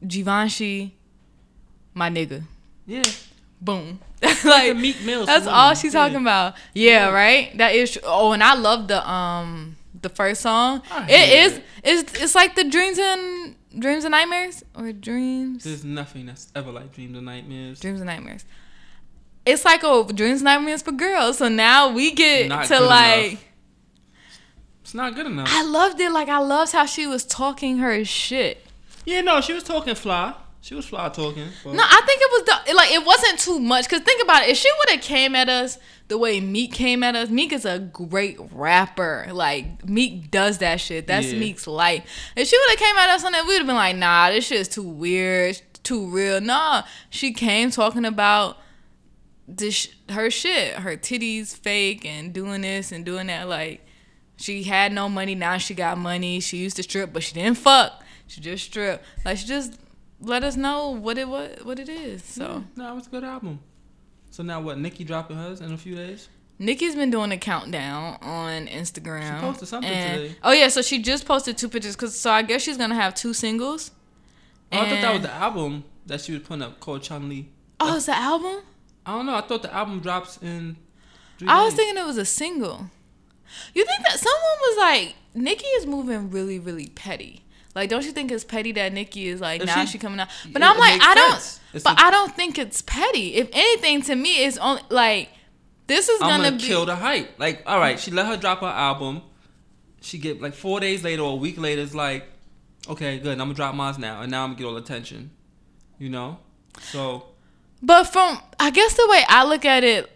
[0.06, 0.94] Givenchy,
[1.94, 2.44] my nigga.
[2.86, 3.02] yeah,
[3.60, 3.98] Boom.
[4.44, 5.26] like Meek Mill.
[5.26, 6.00] That's all she's Yeah.
[6.04, 6.54] talking about.
[6.74, 7.56] Yeah, right.
[7.58, 7.90] That is.
[7.90, 8.02] True.
[8.04, 10.82] Oh, and I love the um the first song.
[11.08, 11.58] It is.
[11.58, 11.64] it.
[11.84, 15.64] It's it's like the dreams and dreams and nightmares or dreams.
[15.64, 17.80] There's nothing that's ever like dreams and nightmares.
[17.80, 18.44] dreams and nightmares.
[19.46, 21.38] It's like oh dreams and nightmares for girls.
[21.38, 23.30] So now we get Not to like.
[23.32, 23.44] enough.
[24.82, 25.48] It's not good enough.
[25.50, 26.10] I loved it.
[26.12, 28.64] Like I loved how she was talking her shit.
[29.04, 30.34] yeah, no, she was talking fly.
[30.60, 31.48] She was fly talking.
[31.64, 33.88] but- No, I think it was the, like it wasn't too much.
[33.88, 34.50] Cause think about it.
[34.50, 37.64] If she would have came at us the way Meek came at us, Meek is
[37.64, 39.28] a great rapper.
[39.32, 41.06] Like Meek does that shit.
[41.06, 41.38] That's Yeah.
[41.38, 42.04] Meek's life.
[42.36, 44.46] If she would have came at us on that, we'd have been like, nah, this
[44.46, 46.40] shit is too weird, too real.
[46.40, 48.58] Nah, she came talking about
[49.46, 53.48] this her shit, her titties fake and doing this and doing that.
[53.48, 53.86] Like
[54.36, 56.40] she had no money, now she got money.
[56.40, 58.02] She used to strip, but she didn't fuck.
[58.26, 59.04] She just stripped.
[59.24, 59.78] Like she just
[60.20, 62.24] let us know what it what what it is.
[62.24, 63.60] So Yeah, no, it was a good album.
[64.30, 64.78] So now what?
[64.78, 66.28] Nicki dropping hers in a few days.
[66.58, 69.36] Nicki's been doing a countdown on Instagram.
[69.36, 70.36] She posted something and- today.
[70.42, 71.94] Oh yeah, so she just posted two pictures.
[71.96, 73.92] Cause so I guess she's gonna have two singles.
[74.72, 77.48] Oh, I thought that was the album that she was putting up called Chun Li.
[77.80, 78.62] Oh, it's the album.
[79.06, 79.36] I don't know.
[79.36, 80.76] I thought the album drops in.
[81.46, 81.78] I was days.
[81.78, 82.90] thinking it was a single.
[83.74, 87.44] You think that someone was like, Nicki is moving really, really petty.
[87.78, 90.18] Like, don't you think it's petty that Nicki is like If now she- she, coming
[90.20, 90.28] out?
[90.52, 91.34] But it- I'm like, I don't.
[91.74, 93.34] It's but I don't think it's petty.
[93.36, 95.28] If anything, to me, it's only like
[95.86, 96.64] this is I'm gonna, gonna be.
[96.66, 97.38] kill the hype.
[97.38, 99.22] Like, all right, she let her drop her album.
[100.00, 101.82] She get like four days later or a week later.
[101.82, 102.26] It's like,
[102.88, 103.32] okay, good.
[103.32, 105.30] I'm gonna drop mine now, and now I'm gonna get all the attention.
[105.98, 106.38] You know,
[106.92, 107.26] so
[107.82, 110.10] But from I guess the way I look at it,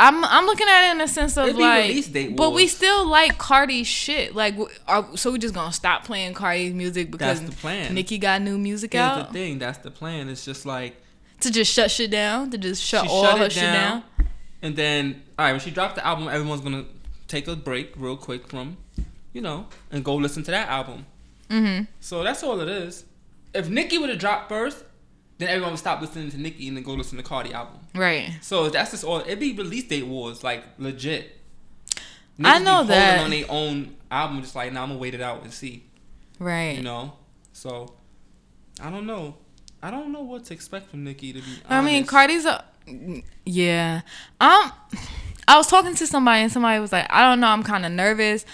[0.00, 3.88] I'm I'm looking at it in a sense of like, but we still like Cardi's
[3.88, 4.34] shit.
[4.34, 4.54] Like,
[4.86, 7.94] are, so we just gonna stop playing Cardi's music because That's the plan.
[7.94, 9.58] Nicki got new music here's out the thing.
[9.58, 10.28] That's the plan.
[10.28, 10.96] It's just like,
[11.40, 13.72] to just shut shit down, to just shut all shut her it shit down.
[14.18, 14.28] down.
[14.62, 16.84] and then all right, when she dropped the album, everyone's gonna
[17.26, 18.76] take a break real quick from,
[19.32, 21.06] you know, and go listen to that album.
[21.50, 21.84] Mm-hmm.
[21.98, 23.04] So that's all it is.
[23.52, 24.84] If Nicki would have dropped first,
[25.38, 27.80] then everyone would stop listening to Nicki and then go listen to Cardi album.
[27.94, 28.36] Right.
[28.40, 29.20] So that's just all.
[29.20, 31.36] It'd be release date wars, like legit.
[32.40, 33.20] I Niggas know that.
[33.20, 35.84] on their own album, just like, nah, I'm gonna wait it out and see.
[36.38, 36.76] Right.
[36.76, 37.14] You know.
[37.52, 37.94] So
[38.80, 39.36] I don't know.
[39.82, 41.32] I don't know what to expect from Nicki.
[41.32, 41.64] To be honest.
[41.70, 42.64] I mean, Cardi's a
[43.44, 44.02] yeah.
[44.40, 44.72] Um,
[45.46, 47.92] I was talking to somebody and somebody was like, I don't know, I'm kind of
[47.92, 48.44] nervous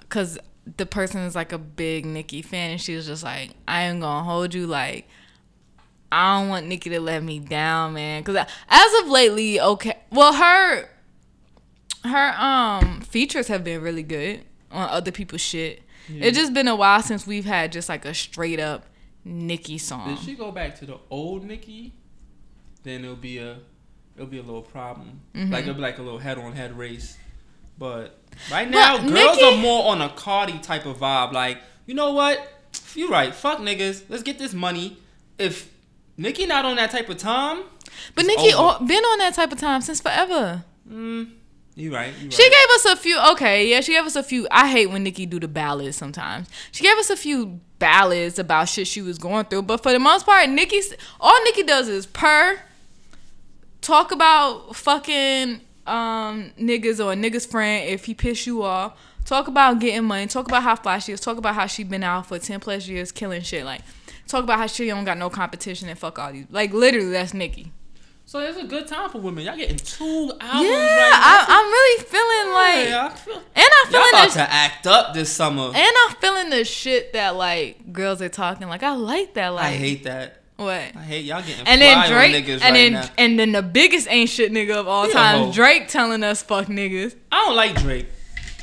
[0.00, 0.38] because
[0.76, 4.00] the person is like a big Nicki fan and she was just like, I ain't
[4.00, 5.08] gonna hold you like.
[6.12, 8.22] I don't want Nicki to let me down, man.
[8.22, 8.36] Cause
[8.68, 10.88] as of lately, okay, well her,
[12.04, 15.82] her um features have been really good on other people's shit.
[16.08, 18.84] It's just been a while since we've had just like a straight up
[19.24, 20.12] Nicki song.
[20.12, 21.92] If she go back to the old Nicki,
[22.82, 23.58] then it'll be a
[24.16, 25.20] it'll be a little problem.
[25.34, 25.52] Mm-hmm.
[25.52, 27.16] Like it'll be like a little head on head race.
[27.78, 28.18] But
[28.50, 31.32] right now, But girls Nicki- are more on a Cardi type of vibe.
[31.32, 32.46] Like, you know what?
[32.94, 33.34] You're right.
[33.34, 34.04] Fuck niggas.
[34.08, 34.98] Let's get this money.
[35.38, 35.70] If
[36.16, 37.62] Nicki not on that type of time,
[38.14, 38.84] But it's over.
[38.84, 40.64] been on that type of time since forever.
[40.88, 41.30] mm,
[41.74, 42.12] you right.
[42.18, 42.32] You right.
[42.32, 43.18] She gave us a few.
[43.32, 44.46] Okay, yeah, she gave us a few.
[44.50, 46.48] I hate when Nicki do the ballads sometimes.
[46.70, 49.98] She gave us a few ballads about shit she was going through, but for the
[49.98, 52.58] most part, Nicki's all Nicki does is purr,
[53.80, 58.96] talk about fucking um niggas or a nigga's friend if he piss you off.
[59.24, 60.26] Talk about getting money.
[60.26, 61.20] Talk about how fly she is.
[61.20, 63.64] Talk about how she been out for ten plus years killing shit.
[63.64, 63.82] Like,
[64.26, 66.46] talk about how she don't got no competition and fuck all these.
[66.50, 67.72] Like, literally, that's Nicki.
[68.24, 69.44] so it's a good time for women.
[69.44, 73.66] Y'all getting two albums Yeah, right I, I'm really feeling like, Yeah, I feel- and
[73.84, 75.70] I'm Y'all about this, to act up this summer.
[75.74, 75.76] and
[76.08, 78.68] I'm feeling the shit that like girls are talking.
[78.68, 79.48] Like I like that.
[79.48, 80.40] Like I hate that.
[80.56, 80.70] what?
[80.70, 83.04] I hate y'all getting And fly then on Drake, niggas and right then now.
[83.18, 85.50] and then the biggest ain't shit nigga of all He time.
[85.50, 87.14] Drake telling us fuck niggas.
[87.30, 88.06] I don't like Drake.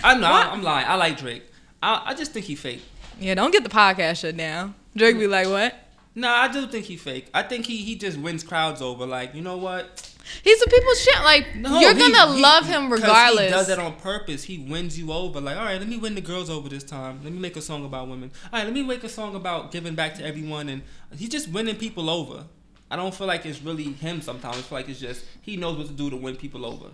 [0.04, 0.48] I know What?
[0.48, 0.88] I'm lying.
[0.88, 1.44] I like Drake.
[1.84, 2.82] I, I just think he fake.
[3.20, 4.74] Yeah, don't get the podcast shut down.
[5.00, 5.74] Drake be like, what?
[6.16, 7.30] Nah, I do think he fake.
[7.34, 9.06] I think he he just wins crowds over.
[9.06, 10.06] Like you know what?
[10.44, 11.24] He's a people's shit.
[11.24, 13.46] Like No, you're he- gonna he- love him regardless.
[13.46, 14.44] He does that on purpose.
[14.44, 15.40] He wins you over.
[15.40, 17.22] Like all right, let me win the girls over this time.
[17.24, 18.32] Let me make a song about women.
[18.52, 20.68] All right, let me make a song about giving back to everyone.
[20.70, 20.82] And
[21.16, 22.46] he's just winning people over.
[22.92, 24.22] I don't feel like it's really him.
[24.22, 26.88] Sometimes I feel like it's just he knows what to do to win people over.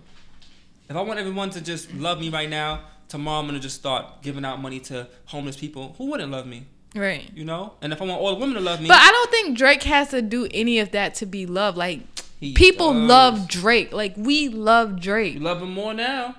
[0.88, 4.22] If I want everyone to just love me right now, tomorrow I'm gonna just start
[4.22, 5.94] giving out money to homeless people.
[5.98, 6.66] Who wouldn't love me?
[6.94, 7.30] Right.
[7.34, 7.74] You know?
[7.80, 9.82] And if I want all the women to love me, But I don't think Drake
[9.84, 11.76] has to do any of that to be loved.
[11.76, 12.00] Like
[12.40, 13.08] he people does.
[13.08, 13.92] love Drake.
[13.92, 15.34] Like we love Drake.
[15.34, 16.36] You love him more now.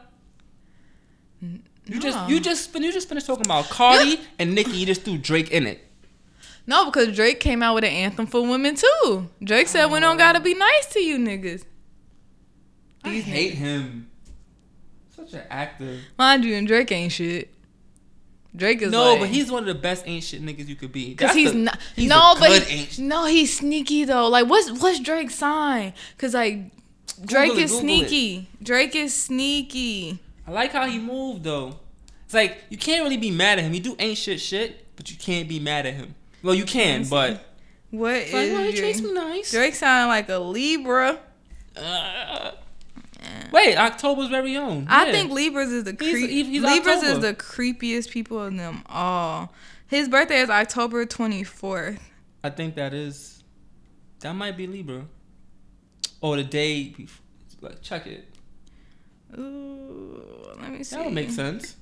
[1.90, 2.00] You no.
[2.00, 4.72] just you just you just finished talking about Cardi and Nicki.
[4.72, 5.84] You just threw Drake in it.
[6.66, 9.30] No, because Drake came out with an anthem for women too.
[9.42, 10.58] Drake said, "We don't gotta be oh.
[10.58, 11.64] nice to you niggas."
[13.06, 14.10] These hate him.
[15.16, 16.00] Such an actor.
[16.18, 17.54] Mind you, and Drake ain't shit.
[18.56, 20.92] Drake is No, like, but he's one of the best ain't shit niggas you could
[20.92, 21.14] be.
[21.16, 21.80] Cause That's he's the- not.
[21.96, 24.28] he's no, but he- no, he's sneaky though.
[24.30, 25.94] Like, what's what's Drake's sign?
[26.18, 26.72] Cause like
[27.26, 28.50] Drake Google it, is sneaky.
[28.64, 30.20] Drake is sneaky.
[30.48, 31.80] I like how he moved though.
[32.26, 33.74] It's like you can't really be mad at him.
[33.74, 36.16] He do ain't shit shit, but you can't be mad at him.
[36.44, 37.44] Well, you can, but
[37.92, 39.14] What it's like, well, he is treats Drake?
[39.14, 39.52] me nice.
[39.52, 41.20] Drake sound like a Libra.
[41.76, 42.52] Uh,
[43.52, 44.88] wait, October's very own.
[44.90, 46.30] I think Libras is the He's- creep.
[46.30, 49.54] he- he's Libras is the creepiest people of them all.
[49.88, 52.00] His birthday is October twenty fourth.
[52.44, 53.44] I think that is
[54.20, 55.06] that might be Libra.
[56.22, 57.24] Or the day before.
[57.62, 58.26] Like check it.
[59.38, 60.22] Ooh,
[60.60, 60.96] let me see.
[60.96, 61.76] That would make sense.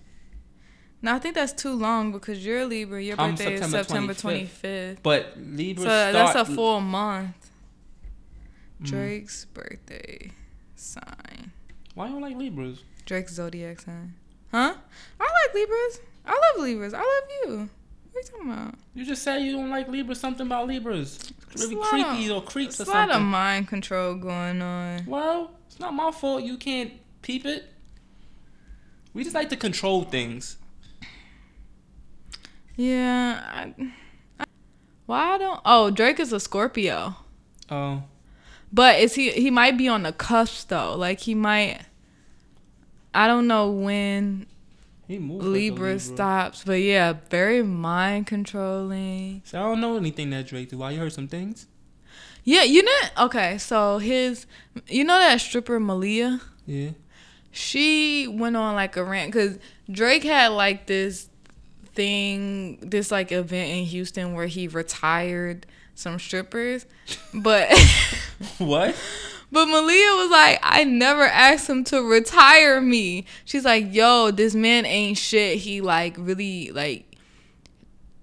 [1.02, 3.02] No, I think that's too long because you're Libra.
[3.02, 4.62] Your birthday is September September 25th.
[4.62, 4.98] 25th.
[5.04, 6.14] But Libra So start.
[6.14, 7.52] that's a full month.
[8.82, 8.86] Mm.
[8.88, 10.32] Drake's birthday
[10.76, 11.04] sign.
[11.96, 12.84] Why you don't like Libras?
[13.06, 14.14] Drake's zodiac sign.
[14.52, 14.76] Huh?
[15.20, 16.00] I like Libras.
[16.26, 16.94] I love Libras.
[16.94, 17.70] I love you.
[18.12, 18.76] What are you talking about?
[18.94, 20.20] You just said you don't like Libras.
[20.20, 21.20] Something about Libras.
[21.56, 25.06] Really It's lot creepy or creeps or There's a lot of mind control going on.
[25.06, 26.44] Well, it's not my fault.
[26.44, 26.92] You can't
[27.22, 27.66] peep it.
[29.14, 30.58] We just like to control things.
[32.76, 33.42] Yeah.
[33.54, 33.74] I,
[34.40, 34.46] I,
[35.06, 35.62] why don't?
[35.64, 37.16] Oh, Drake is a Scorpio.
[37.70, 38.04] Oh,
[38.76, 39.32] But is he?
[39.32, 40.96] He might be on the cusp though.
[40.96, 41.80] Like he might.
[43.14, 44.48] I don't know when
[45.08, 45.46] he moves.
[45.46, 46.00] like Libra, Libra.
[46.00, 49.42] stops, but yeah, very mind controlling.
[49.46, 50.78] So I don't know anything that Drake do.
[50.80, 51.68] Why you heard some things?
[52.44, 53.26] Yeah, you know.
[53.26, 54.46] Okay, so his,
[54.88, 56.42] you know that stripper Malia.
[56.66, 56.90] Yeah.
[57.52, 59.58] she went on like a rant because
[59.90, 61.30] Drake had like this
[61.94, 65.66] thing, this like event in Houston where he retired
[65.96, 66.86] some strippers,
[67.34, 67.72] but
[68.58, 68.96] What?
[69.52, 73.26] but Malia was like, I never asked him to retire me.
[73.46, 75.60] She's like, yo, this man ain't shit.
[75.60, 77.12] He like really like.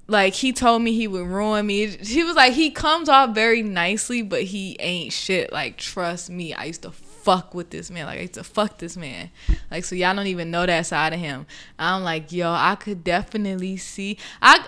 [0.09, 1.87] Like he told me he would ruin me.
[1.87, 5.51] He was like he comes off very nicely, but he ain't shit.
[5.53, 8.07] Like trust me, I used to fuck with this man.
[8.07, 9.31] Like I used to fuck this man.
[9.71, 11.47] Like so y'all don't even know that side of him.
[11.79, 14.19] I'm like, yo, I could definitely see.
[14.43, 14.67] I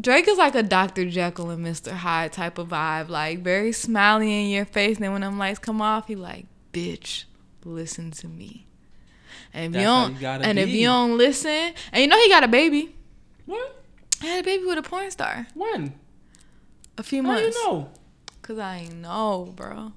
[0.00, 1.08] Drake is like a Dr.
[1.08, 1.92] Jekyll and Mr.
[1.92, 3.08] Hyde type of vibe.
[3.08, 4.98] Like very smiley in your face.
[4.98, 7.24] Then when them lights come off, he like, bitch,
[7.64, 8.66] listen to me.
[9.54, 12.28] And if That's you don't, you and if you don't listen, and you know he
[12.28, 12.94] got a baby.
[13.46, 13.82] What?
[14.22, 15.94] I had a baby with a porn star When?
[16.98, 17.56] a few How months.
[17.56, 17.90] you know?
[18.42, 19.92] Cause I know, bro.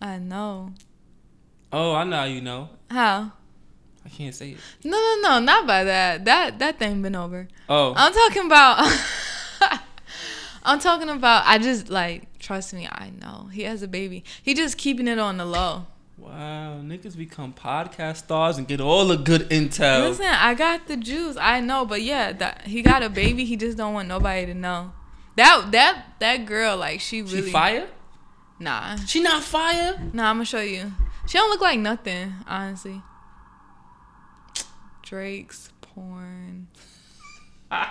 [0.00, 0.72] I know.
[1.72, 2.68] Oh, I know how you know.
[2.90, 3.32] How?
[4.04, 4.58] I can't say it.
[4.84, 6.24] No, no, no, not by that.
[6.24, 7.48] That that thing been over.
[7.68, 8.78] Oh, I'm talking about.
[10.62, 11.44] I'm talking about.
[11.46, 12.86] I just like trust me.
[12.90, 14.24] I know he has a baby.
[14.42, 15.86] He just keeping it on the low.
[16.18, 16.80] wow.
[16.82, 20.08] Niggas become podcast stars and get all the good intel.
[20.10, 21.36] Listen, I got the juice.
[21.40, 23.44] I know, but yeah, that he got a baby.
[23.44, 24.92] He just don't want nobody to know.
[25.36, 27.88] That that that girl, like she really She fire?
[28.60, 29.98] nah She not fire?
[30.12, 30.30] nah.
[30.30, 30.92] I'm gonna show you.
[31.26, 33.02] She don't look like nothing, honestly.
[35.14, 36.66] Drake's porn.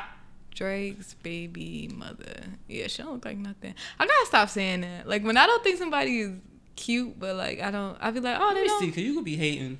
[0.53, 2.43] Drake's baby mother.
[2.67, 3.76] Yeah, she don't look like nothing.
[3.97, 5.07] I gotta stop saying that.
[5.07, 6.32] Like when I don't think somebody is
[6.76, 8.82] cute, but like I don't, I be like, oh, Let they me don't.
[8.82, 9.80] see, cause you could be hating.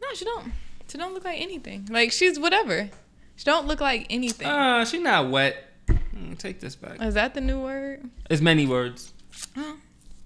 [0.00, 0.52] No, she don't.
[0.88, 1.88] She don't look like anything.
[1.90, 2.88] Like she's whatever.
[3.34, 4.46] She don't look like anything.
[4.46, 5.56] Ah, she not wet.
[5.88, 7.02] Mm, take this back.
[7.02, 8.08] Is that the new word?
[8.30, 9.12] It's many words.
[9.56, 9.74] Huh?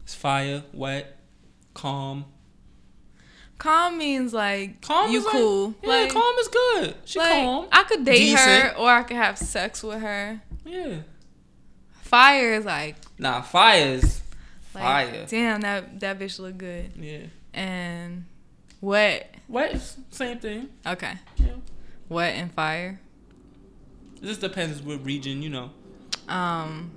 [0.03, 1.17] It's fire, wet,
[1.73, 2.27] calm.
[3.61, 5.75] Calm means like Calm you is like- cool.
[5.83, 6.95] yeah, like, calm is good.
[7.05, 7.69] She like, calm.
[7.71, 10.41] I could date her or I could have sex with her.
[10.65, 10.97] Yeah.
[12.03, 14.23] Fire is like, Nah, fires.
[14.75, 15.27] like Fire.
[15.29, 16.93] damn that that bitch look good.
[16.99, 17.27] Yeah.
[17.53, 18.25] And
[18.81, 19.35] wet.
[19.47, 19.79] Wet
[20.11, 20.71] same thing.
[20.87, 21.13] Okay.
[21.37, 21.53] Yeah.
[22.09, 22.99] Wet and fire.
[24.17, 25.71] It just depends what region, you know.
[26.29, 26.93] Um.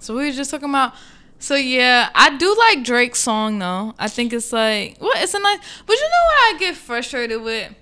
[0.00, 0.92] So we were just talking about.
[1.38, 3.94] So yeah, I do like Drake's song though.
[3.98, 5.58] I think it's like well, it's a nice.
[5.86, 7.74] But you know what I get frustrated with?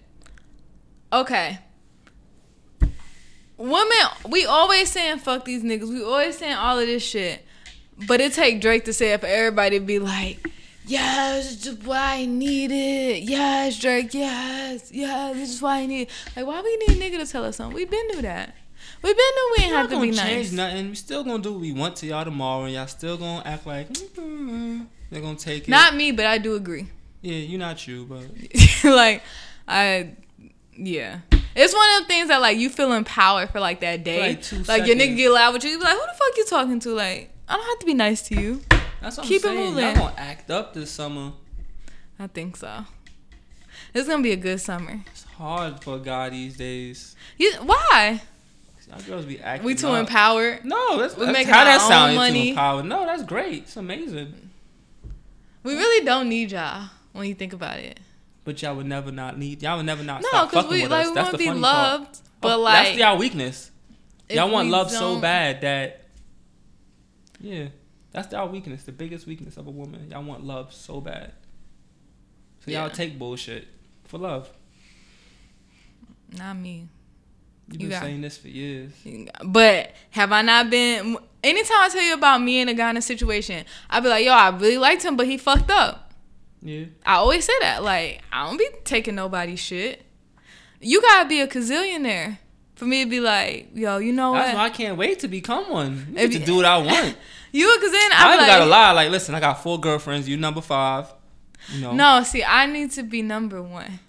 [1.13, 1.59] Okay.
[3.57, 3.97] Women,
[4.29, 5.89] we always saying fuck these niggas.
[5.89, 7.43] We always saying all of this shit.
[8.07, 10.51] But it take Drake to say it for everybody to be like,
[10.87, 13.23] yes, this is why I need it.
[13.23, 16.11] Yes, Drake, yes, yes, this is why I need it.
[16.37, 17.75] Like, why we need a nigga to tell us something?
[17.75, 18.55] We've been through that.
[19.03, 20.89] We been knew we ain't have to be change nothing.
[20.91, 23.67] We still gonna do what we want to y'all tomorrow, and y'all still gonna act
[23.67, 25.69] like mm, they're gonna take it.
[25.69, 26.87] Not me, but I do agree.
[27.23, 28.25] yeah, you not you, but
[28.85, 29.23] like,
[29.69, 30.11] I,
[30.77, 31.21] yeah.
[31.55, 34.21] It's one of the things that like you feel empowered for like that day.
[34.21, 36.37] like two Like, your nigga get loud with you, you be like, who the fuck
[36.37, 36.91] you talking to?
[36.95, 38.61] Like, I don't have to be nice to you.
[39.01, 39.69] that's what Keep it I'm saying.
[39.71, 39.85] moving.
[39.85, 41.33] Y'all gonna act up this summer.
[42.19, 42.85] I think so.
[43.95, 45.01] It's gonna be a good summer.
[45.11, 47.17] It's hard for a guy these days.
[47.39, 48.21] You, why?
[48.89, 49.67] Y'all girls be acting.
[49.67, 50.01] We too up.
[50.01, 50.65] empowered.
[50.65, 52.17] No, that's, We that's how that own sound.
[52.17, 52.45] money.
[52.45, 52.85] Too empowered.
[52.87, 53.65] No, that's great.
[53.65, 54.33] It's amazing.
[55.65, 57.99] We really don't need y'all when you think about it.
[58.45, 59.61] But y'all would never not need.
[59.63, 61.09] Y'all would never not No, because we like us.
[61.09, 61.75] we That's want to be funny part.
[62.01, 63.71] loved, but Oh, like that's y'all weakness.
[64.31, 66.03] Y'all want love so bad that
[67.41, 67.67] yeah,
[68.13, 68.85] that's y'all weakness.
[68.85, 70.09] The biggest weakness of a woman.
[70.11, 71.33] Y'all want love so bad.
[72.65, 73.67] So y'all take bullshit
[74.05, 74.49] for love.
[76.37, 76.89] Not me.
[77.69, 78.93] You've been got- saying this for years.
[79.45, 81.17] But have I not been?
[81.43, 84.25] Anytime I tell you about me and a guy in a situation, I be like,
[84.25, 86.13] yo, I really liked him, but he fucked up.
[86.63, 86.87] Yeah.
[87.05, 87.85] I always say that.
[87.85, 90.05] Like, I don't be taking nobody's shit.
[90.81, 92.39] You gotta be a gazillionaire
[92.75, 94.59] for me to be like, yo, you know That's what?
[94.59, 96.09] why I can't wait to become one.
[96.13, 97.17] You If to do what I want.
[97.53, 98.13] you a gazillionaire?
[98.19, 98.93] I even like, gotta lie.
[98.93, 100.29] Like, listen, I got four girlfriends.
[100.29, 101.13] You number five.
[101.73, 101.93] You know.
[101.93, 104.01] No, see, I need to be number one.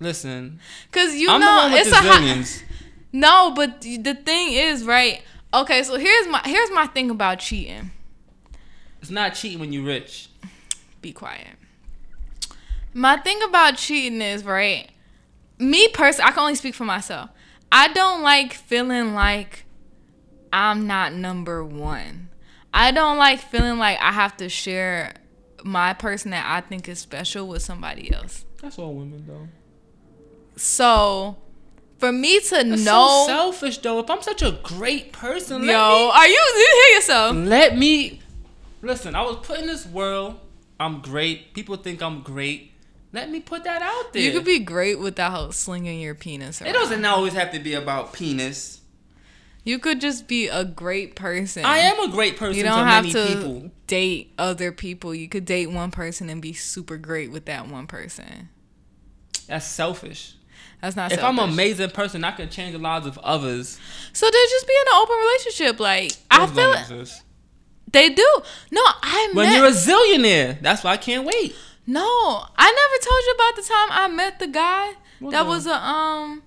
[0.00, 0.60] Listen,
[0.92, 2.64] Cause you I'm know the one with it's a high-
[3.12, 5.22] No, but the thing is, right?
[5.52, 7.90] Okay, so here's my here's my thing about cheating.
[9.00, 10.28] It's not cheating when you're rich.
[11.00, 11.56] Be quiet.
[12.92, 14.90] My thing about cheating is, right?
[15.58, 17.30] Me personally, I can only speak for myself.
[17.72, 19.64] I don't like feeling like
[20.52, 22.28] I'm not number one.
[22.72, 25.14] I don't like feeling like I have to share
[25.64, 28.44] my person that I think is special with somebody else.
[28.62, 29.48] That's all women though.
[30.58, 31.36] So,
[31.98, 34.00] for me to That's know, so selfish though.
[34.00, 36.34] If I'm such a great person, yo, let are you?
[36.34, 37.36] You hear yourself?
[37.36, 38.20] let me
[38.82, 39.14] listen.
[39.14, 40.38] I was put in this world.
[40.80, 41.54] I'm great.
[41.54, 42.72] People think I'm great.
[43.12, 44.22] Let me put that out there.
[44.22, 46.60] You could be great without slinging your penis.
[46.60, 48.80] It doesn't always have to be about penis.
[49.64, 51.64] You could just be a great person.
[51.64, 53.70] I am a great person You to don't have many to people.
[53.86, 55.14] date other people.
[55.14, 58.50] You could date one person and be super great with that one person.
[59.46, 60.34] That's selfish.
[60.80, 61.10] That's not.
[61.12, 63.78] If I'm an amazing person, I can change the lives of others.
[64.12, 65.80] so they just be in an open relationship.
[65.80, 66.80] Like I feel it.
[66.80, 67.22] exist.
[67.90, 68.26] They do.
[68.70, 69.56] No, I When met.
[69.56, 71.54] you're a zillionaire, that's why I can't wait.
[71.86, 74.92] no, I never told you about the time I met the guy.
[75.20, 76.42] What that was a um.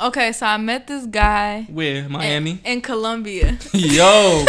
[0.00, 2.60] Okay, so I met this guy Where in- Miami?
[2.64, 3.56] in Colombia.
[3.72, 4.44] Yo,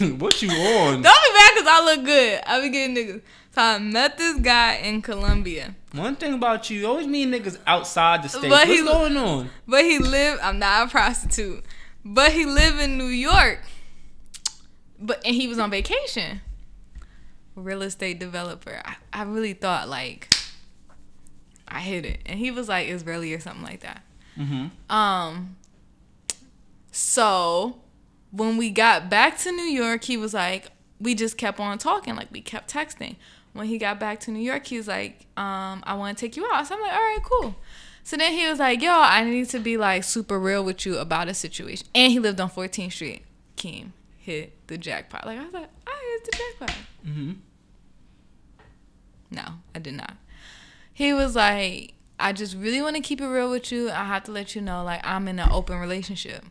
[0.18, 1.02] what you on?
[1.02, 2.40] Don't be mad because I look good.
[2.46, 3.22] I be getting niggas.
[3.52, 5.74] So I met this guy in Colombia.
[5.92, 8.42] One thing about you, you always meet niggas outside the state.
[8.42, 9.50] But What's he- going on?
[9.66, 10.38] But he live.
[10.42, 11.64] I'm not a prostitute.
[12.04, 13.60] But he live in New York.
[14.98, 16.40] But and he was on vacation.
[17.56, 18.80] Real estate developer.
[18.84, 20.32] I, I really thought like
[21.66, 22.20] I hit it.
[22.26, 24.02] And he was like Israeli or something like that.
[24.38, 24.92] Mm-hmm.
[24.94, 25.56] Um
[26.92, 27.78] so
[28.30, 30.70] when we got back to New York, he was like,
[31.00, 33.16] we just kept on talking, like we kept texting.
[33.52, 36.36] When he got back to New York, he was like, um, I want to take
[36.36, 36.66] you out.
[36.66, 37.56] So I'm like, all right, cool.
[38.04, 40.98] So then he was like, yo, I need to be like super real with you
[40.98, 41.86] about a situation.
[41.94, 43.24] And he lived on 14th Street.
[43.56, 45.26] Keem hit the jackpot.
[45.26, 46.76] Like I was like, I hit the jackpot.
[47.06, 47.32] Mm-hmm.
[49.32, 49.44] No,
[49.74, 50.14] I did not.
[50.92, 53.90] He was like, I just really want to keep it real with you.
[53.90, 56.44] I have to let you know, like, I'm in an open relationship.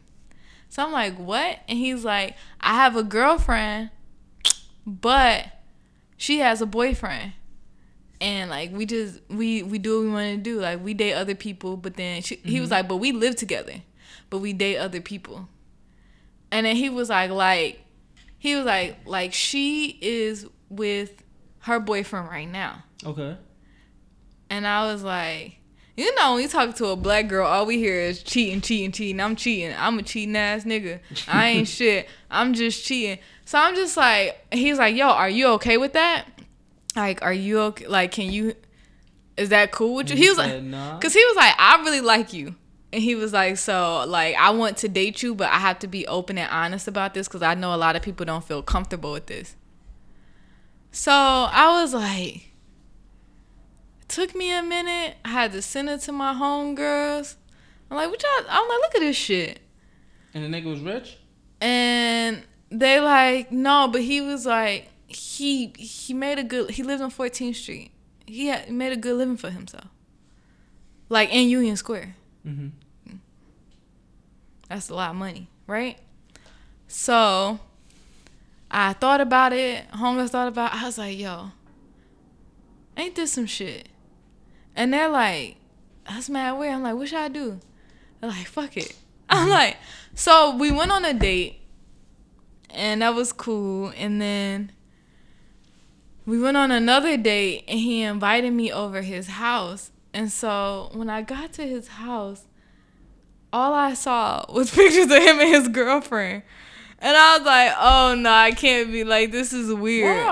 [0.69, 1.59] So I'm like, what?
[1.67, 3.91] And he's like, I have a girlfriend,
[4.85, 5.45] but
[6.19, 7.31] she has a boyfriend.
[8.21, 10.59] And like we just we we do what we want to do.
[10.59, 12.75] Like we date other people, but then she, he was mm-hmm.
[12.75, 13.75] like, but we live together,
[14.29, 15.47] but we date other people.
[16.51, 17.79] And then he was like, like
[18.37, 21.23] he was like, like she is with
[21.59, 22.83] her boyfriend right now.
[23.05, 23.37] Okay.
[24.49, 25.58] And I was like,
[25.99, 28.93] you know, when you talk to a black girl, all we hear is cheating, cheating,
[28.93, 29.19] cheating.
[29.19, 29.75] I'm cheating.
[29.77, 30.99] I'm a cheating ass nigga.
[31.27, 32.07] I ain't shit.
[32.31, 33.19] I'm just cheating.
[33.43, 36.25] So I'm just like, he's like, yo, are you okay with that?
[36.95, 37.87] Like, are you okay?
[37.87, 38.55] Like, can you,
[39.35, 40.15] is that cool with you?
[40.15, 40.99] He was like, said nah.
[40.99, 42.55] cause he was like, I really like you.
[42.93, 45.87] And he was like, so like, I want to date you, but I have to
[45.87, 48.63] be open and honest about this because I know a lot of people don't feel
[48.63, 49.55] comfortable with this.
[50.91, 52.48] So I was like,
[54.09, 55.15] took me a minute.
[55.23, 57.35] I had to send it to my homegirls.
[57.89, 58.45] I'm like, what y'all?
[58.49, 59.59] I'm like, look at this shit.
[60.33, 61.17] And the nigga was rich.
[61.61, 66.71] And they like, no, but he was like, he he made a good.
[66.71, 67.91] He lived on 14th Street.
[68.25, 69.87] He had made a good living for himself.
[71.07, 72.15] Like in Union Square.
[72.45, 73.15] Mm-hmm.
[74.69, 75.97] That's a lot of money, right?
[76.87, 77.59] So
[78.69, 79.89] I thought about it.
[79.91, 80.73] Homegirls thought about.
[80.73, 80.83] It.
[80.83, 81.51] I was like, yo,
[82.95, 83.89] ain't this some shit?
[84.79, 85.57] And they're like,
[86.07, 86.73] that's mad weird.
[86.73, 87.59] I'm like, what should I do?
[88.21, 88.95] They're like, fuck it.
[89.29, 89.75] I'm like,
[90.15, 91.59] so we went on a date,
[92.69, 93.91] and that was cool.
[93.97, 94.71] And then
[96.25, 99.91] we went on another date, and he invited me over his house.
[100.13, 102.45] And so when I got to his house,
[103.51, 106.43] all I saw was pictures of him and his girlfriend.
[106.99, 110.25] And I was like, oh no, I can't be like, this is weird.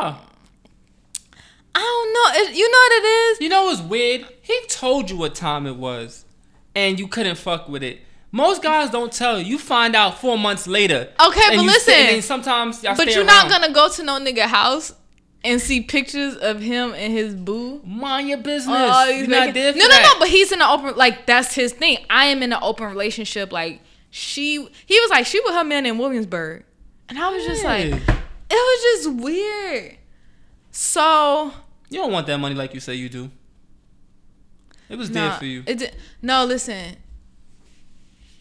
[1.78, 2.50] I don't know.
[2.50, 3.42] It, you know what it is?
[3.42, 4.26] You know what's weird?
[4.42, 6.26] He told you what time it was,
[6.76, 8.00] and you couldn't fuck with it.
[8.32, 9.46] Most guys don't tell you.
[9.46, 11.10] You find out four months later.
[11.24, 12.22] Okay, but listen.
[12.24, 13.28] Sometimes But you're around.
[13.28, 14.94] not gonna go to no nigga house
[15.44, 17.80] and see pictures of him and his boo.
[17.86, 18.76] mind your oh, business.
[18.76, 20.14] on all You're not there no, no, that.
[20.14, 20.20] no.
[20.20, 20.96] But he's in an open.
[20.98, 22.00] Like that's his thing.
[22.10, 23.52] I am in an open relationship.
[23.52, 24.56] Like she,
[24.88, 26.64] he was like she with her man in Williamsburg,
[27.08, 29.98] and I was just like, it was just weird.
[30.72, 31.54] So
[31.90, 33.32] you don't want that money like you say you do.
[34.90, 35.64] It was no, there for you.
[35.66, 36.96] It did, no, listen.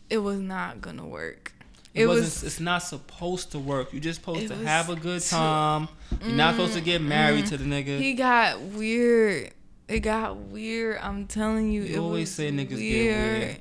[0.08, 1.52] It was not gonna work.
[1.92, 2.46] It, It, wasn't.
[2.46, 3.92] it's not supposed to work.
[3.92, 5.88] You're just supposed to have a good too- time.
[6.22, 7.56] You're not supposed to get married mm-hmm.
[7.56, 7.98] to the nigga.
[7.98, 9.52] He got weird.
[9.88, 10.98] It got weird.
[11.00, 11.82] I'm telling you.
[11.82, 13.38] You it always was say niggas get weird.
[13.38, 13.56] weird.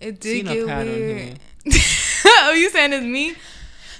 [0.00, 1.38] It did Seen a get pattern weird.
[2.26, 3.30] oh, you saying it's me?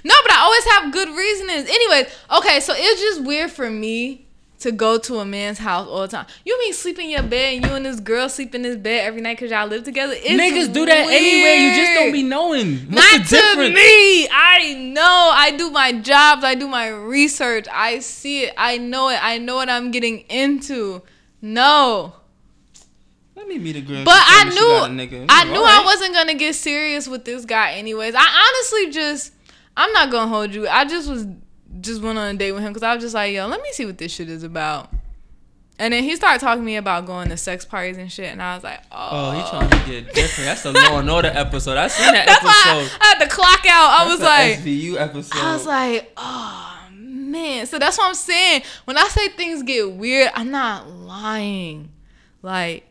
[0.03, 1.69] No, but I always have good reasonings.
[1.69, 4.28] Anyways, okay, so it's just weird for me
[4.59, 6.25] to go to a man's house all the time.
[6.45, 9.05] You mean sleep in your bed and you and this girl sleep in this bed
[9.05, 10.13] every night because y'all live together?
[10.15, 11.55] It's Niggas do that anywhere.
[11.55, 12.77] You just don't be knowing.
[12.89, 13.69] What's Not the difference?
[13.69, 14.27] to me.
[14.29, 15.31] I know.
[15.33, 16.43] I do my jobs.
[16.43, 17.67] I do my research.
[17.71, 18.53] I see it.
[18.57, 19.19] I know it.
[19.21, 21.01] I know what I'm getting into.
[21.41, 22.13] No.
[23.35, 24.03] Let me meet a girl.
[24.03, 25.25] But I knew.
[25.29, 25.79] I knew alright.
[25.79, 28.13] I wasn't gonna get serious with this guy anyways.
[28.13, 29.33] I honestly just
[29.77, 30.67] I'm not gonna hold you.
[30.67, 31.25] I just was
[31.81, 33.71] just went on a date with him because I was just like, yo, let me
[33.71, 34.89] see what this shit is about.
[35.77, 38.41] And then he started talking to me about going to sex parties and shit, and
[38.41, 40.45] I was like, oh, Oh, he trying to get different.
[40.47, 41.77] That's a Law and Order episode.
[41.77, 42.97] I seen that That's episode.
[43.01, 44.01] I, I had to clock out.
[44.01, 45.37] I was like, SVU episode.
[45.39, 47.65] I was like, oh man.
[47.65, 48.63] So that's what I'm saying.
[48.83, 51.91] When I say things get weird, I'm not lying.
[52.41, 52.85] Like,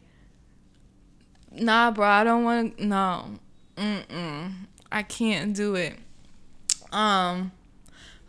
[1.53, 2.87] nah, bro, I don't want to.
[2.87, 3.27] No,
[3.77, 4.53] mm-mm,
[4.91, 5.95] I can't do it.
[6.91, 7.53] Um,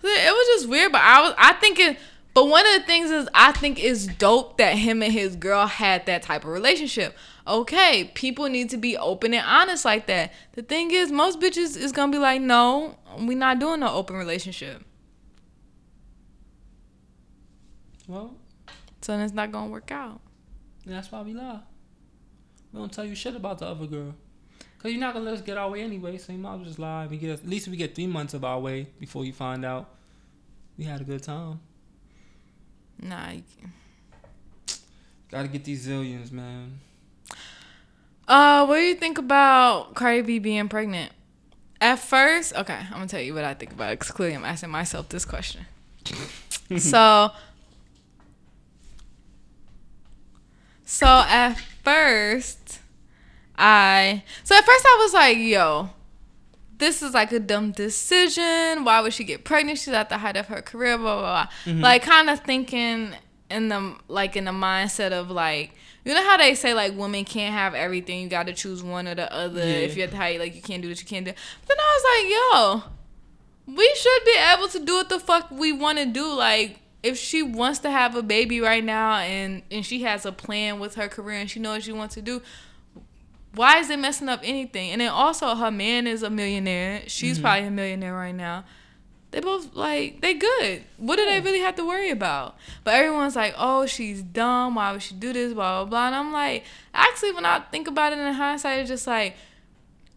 [0.03, 1.97] it was just weird, but I was, I think it.
[2.33, 5.65] But one of the things is, I think it's dope that him and his girl
[5.65, 7.17] had that type of relationship.
[7.47, 10.31] Okay, people need to be open and honest like that.
[10.53, 14.15] The thing is, most bitches is gonna be like, no, we not doing no open
[14.15, 14.83] relationship.
[18.07, 18.35] well,
[19.01, 20.21] So then it's not gonna work out.
[20.85, 21.59] that's why we lie.
[22.71, 24.13] We don't tell you shit about the other girl.
[24.79, 26.65] Cause you're not gonna let us get our way anyway, so you might as well
[26.65, 27.05] just lie.
[27.05, 29.89] We get at least we get three months of our way before you find out
[30.77, 31.59] we had a good time.
[33.01, 33.31] Nah.
[33.31, 33.73] You can't.
[35.29, 36.79] Gotta get these zillions, man.
[38.25, 41.11] Uh, what do you think about Cardi B being pregnant?
[41.81, 43.99] At first, okay, I'm gonna tell you what I think about it.
[43.99, 45.65] Cause clearly, I'm asking myself this question.
[46.77, 47.31] so,
[50.85, 52.78] so at first,
[53.59, 55.89] I so at first I was like, yo,
[56.77, 58.85] this is like a dumb decision.
[58.85, 59.77] Why would she get pregnant?
[59.79, 61.47] She's at the height of her career, blah blah blah.
[61.65, 61.81] Mm-hmm.
[61.81, 63.13] Like kind of thinking
[63.51, 67.25] in the like in the mindset of like you know how they say like women
[67.25, 68.21] can't have everything.
[68.21, 69.59] You got to choose one or the other.
[69.59, 69.73] Yeah.
[69.73, 71.33] If you're at the height, like you can't do what you can't do.
[71.67, 75.73] Then I was like, yo, we should be able to do what the fuck we
[75.73, 76.33] want to do.
[76.33, 80.31] Like if she wants to have a baby right now and and she has a
[80.31, 82.41] plan with her career and she knows what she wants to do,
[83.55, 84.91] why is it messing up anything?
[84.91, 87.03] And then also her man is a millionaire.
[87.07, 87.43] She's mm-hmm.
[87.43, 88.65] probably a millionaire right now.
[89.31, 90.83] They both like they good.
[90.97, 92.57] What do they really have to worry about?
[92.83, 94.75] But everyone's like, oh, she's dumb.
[94.75, 95.53] Why would she do this?
[95.53, 96.07] Blah blah blah.
[96.07, 99.35] And I'm like, actually, when I think about it in hindsight, it's just like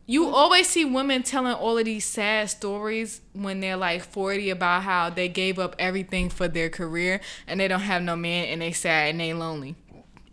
[0.07, 0.35] you mm-hmm.
[0.35, 5.11] always see women telling all of these sad stories when they're like 40 about how
[5.11, 8.72] they gave up everything for their career and they don't have no man and they
[8.72, 9.76] sad and they lonely.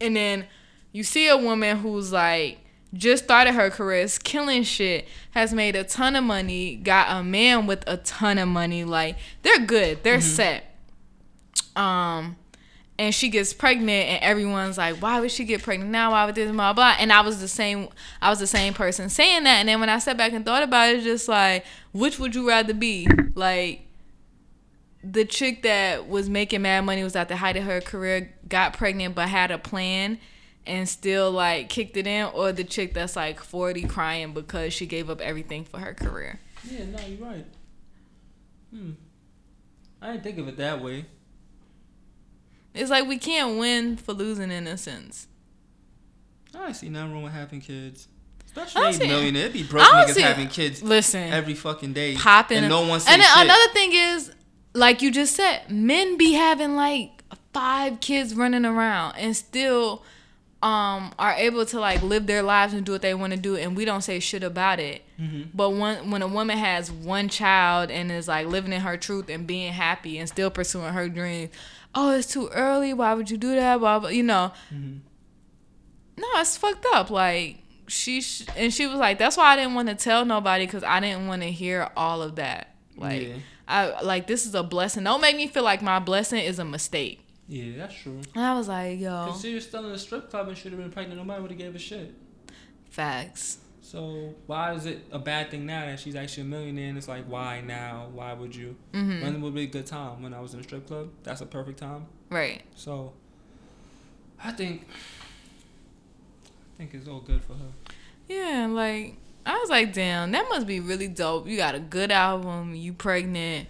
[0.01, 0.45] And then
[0.91, 2.59] you see a woman who's like
[2.93, 7.23] just started her career, is killing shit, has made a ton of money, got a
[7.23, 8.83] man with a ton of money.
[8.83, 10.65] Like they're good, they're set.
[11.75, 12.35] Um,
[12.97, 16.11] and she gets pregnant, and everyone's like, "Why would she get pregnant now?
[16.11, 17.89] Why would this blah blah?" And I was the same.
[18.21, 19.59] I was the same person saying that.
[19.59, 22.35] And then when I sat back and thought about it, it's just like, which would
[22.35, 23.07] you rather be?
[23.35, 23.85] Like
[25.03, 28.73] the chick that was making mad money was at the height of her career, got
[28.73, 30.19] pregnant but had a plan
[30.69, 34.85] and still like kicked it in, or the chick that's like 40 crying because she
[34.85, 36.39] gave up everything for her career.
[36.69, 37.45] Yeah, no, you're right.
[38.73, 38.91] Hmm.
[40.01, 41.05] I didn't think of it that way.
[42.73, 45.27] It's like we can't win for losing in a sense.
[46.55, 48.07] I see nothing wrong with having kids.
[48.45, 49.41] Especially a millionaire.
[49.43, 52.15] It'd be broke niggas see- having kids Listen, every fucking day.
[52.15, 53.45] popping And no one say And then shit.
[53.45, 54.31] another thing is,
[54.73, 60.03] like you just said, men be having like five kids running around and still
[60.61, 63.55] um are able to like live their lives and do what they want to do
[63.55, 65.01] and we don't say shit about it.
[65.19, 65.43] Mm-hmm.
[65.53, 69.29] But when when a woman has one child and is like living in her truth
[69.29, 71.51] and being happy and still pursuing her dreams,
[71.95, 72.93] oh, it's too early.
[72.93, 73.77] Why would you do that?
[73.79, 74.09] Blah blah.
[74.09, 74.97] You know, Mm-hmm.
[76.17, 77.09] no, it's fucked up.
[77.09, 80.65] Like she sh- and she was like, that's why I didn't want to tell nobody
[80.65, 82.75] because I didn't want to hear all of that.
[82.97, 83.33] Like Yeah.
[83.67, 85.05] I like this is a blessing.
[85.05, 87.21] Don't make me feel like my blessing is a mistake.
[87.49, 88.21] Yeah, that's true.
[88.35, 90.71] And I was like, yo, Cause she was still in a strip club and should
[90.71, 91.19] have been pregnant.
[91.19, 92.13] Nobody would have gave a shit.
[92.89, 93.57] facts.
[93.81, 96.89] So why is it a bad thing now that she's actually a millionaire?
[96.89, 98.09] And it's like, why now?
[98.13, 98.75] Why would you?
[98.93, 100.21] hmm When would be a good time?
[100.21, 101.09] When I was in a strip club?
[101.23, 102.05] That's a perfect time.
[102.29, 102.61] Right.
[102.75, 103.13] So
[104.43, 107.71] I think I think it's all good for her.
[108.27, 111.47] Yeah, like I was like, damn, that must be really dope.
[111.47, 112.75] You got a good album.
[112.75, 113.67] You pregnant.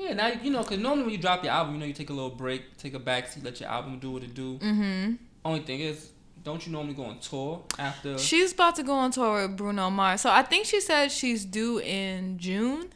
[0.00, 2.08] Yeah, now you know, cause normally when you drop your album, you know, you take
[2.08, 4.58] a little break, take a backseat, let your album do what it do.
[4.58, 5.14] Mm-hmm.
[5.44, 6.10] Only thing is,
[6.42, 8.16] don't you normally go on tour after?
[8.16, 10.22] She's about to go on tour with Bruno Mars.
[10.22, 12.88] So I think she said she's due in June.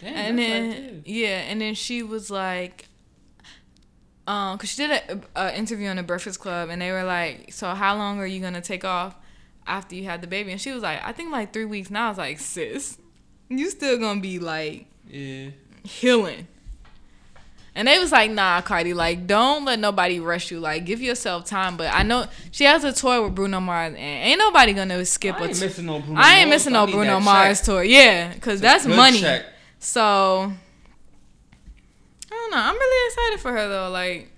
[0.00, 2.88] Damn, and that's then right yeah, and then she was like,
[4.26, 7.52] um, cause she did a, a interview on the Breakfast Club, and they were like,
[7.52, 9.16] "So how long are you gonna take off
[9.66, 12.06] after you had the baby?" And she was like, "I think like three weeks." Now
[12.06, 12.96] I was like, "Sis,
[13.48, 15.50] you still gonna be like yeah,
[15.84, 16.46] healing?"
[17.74, 20.60] And they was like, "Nah, Cardi, like don't let nobody rush you.
[20.60, 23.96] Like give yourself time." But I know she has a tour with Bruno Mars, and
[23.96, 25.68] ain't nobody gonna skip I a ain't tour.
[25.68, 26.20] missing no Bruno.
[26.20, 27.64] I ain't Mars, missing no Bruno Mars check.
[27.66, 27.82] tour.
[27.84, 29.20] Yeah, cause that's money.
[29.20, 29.46] check.
[29.78, 30.52] So
[32.30, 32.58] I don't know.
[32.58, 33.90] I'm really excited for her though.
[33.90, 34.30] Like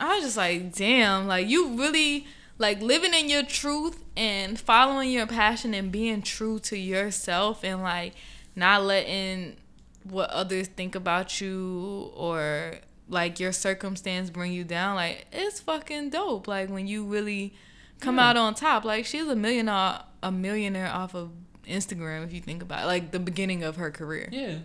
[0.00, 2.26] I was just like, damn, like you really
[2.58, 7.80] like living in your truth and following your passion and being true to yourself and
[7.82, 8.14] like
[8.56, 9.56] not letting
[10.04, 12.76] what others think about you or
[13.08, 14.96] like your circumstance bring you down.
[14.96, 16.46] Like it's fucking dope.
[16.48, 17.54] Like when you really
[18.00, 18.30] come Yeah.
[18.30, 18.84] out on top.
[18.84, 21.30] Like she's a millionaire a millionaire off of
[21.66, 22.86] Instagram if you think about it.
[22.86, 24.28] Like the beginning of her career.
[24.32, 24.58] Yeah.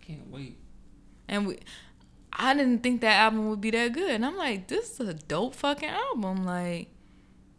[0.00, 0.56] Can't wait.
[1.28, 1.58] And we,
[2.32, 4.10] I didn't think that album would be that good.
[4.10, 6.44] And I'm like, this is a dope fucking album.
[6.44, 6.88] Like,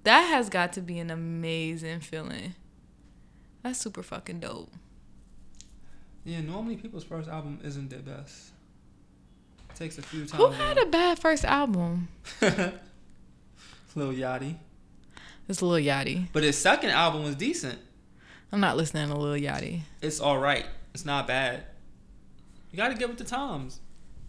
[0.03, 2.55] that has got to be an amazing feeling.
[3.63, 4.71] That's super fucking dope.
[6.28, 8.51] Yeah, normally people's first album isn't their best.
[9.69, 10.34] It takes a few times.
[10.34, 12.09] Who had a bad first album?
[12.41, 14.55] Lil Yachty,
[15.47, 16.28] It's Lil Yachty.
[16.34, 17.80] but his second album was decent.
[18.51, 19.82] I'm not listening to Lil Yachty.
[20.01, 20.65] It's all right.
[20.93, 21.63] It's not bad.
[22.71, 23.80] You got to get with the times.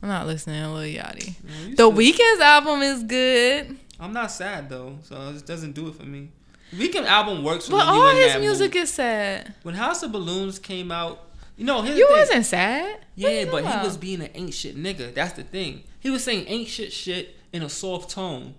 [0.00, 1.34] I'm not listening to Lil Yachty.
[1.76, 5.96] The Weeknd's album is good, I'm not sad though, so it just doesn't do it
[5.96, 6.30] for me.
[6.72, 8.84] Weeknd album works but all his music mood.
[8.84, 9.54] is sad.
[9.64, 11.27] When House of Balloons came out,
[11.58, 13.04] you know his You thing- wasn't sad.
[13.14, 15.12] Yeah, but he was being an ain't shit nigga.
[15.12, 15.82] That's the thing.
[16.00, 18.54] He was saying ain't shit shit in a soft tone.